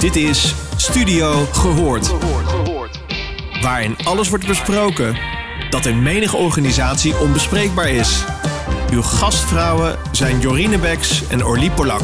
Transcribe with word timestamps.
Dit 0.00 0.16
is 0.16 0.54
Studio 0.76 1.30
Gehoord. 1.52 2.08
Waarin 3.62 3.96
alles 4.04 4.28
wordt 4.28 4.46
besproken 4.46 5.16
dat 5.70 5.86
in 5.86 6.02
menige 6.02 6.36
organisatie 6.36 7.18
onbespreekbaar 7.18 7.88
is. 7.90 8.24
Uw 8.92 9.02
gastvrouwen 9.02 9.98
zijn 10.12 10.40
Jorine 10.40 10.78
Beks 10.78 11.28
en 11.28 11.44
Orlie 11.44 11.70
Polak. 11.70 12.00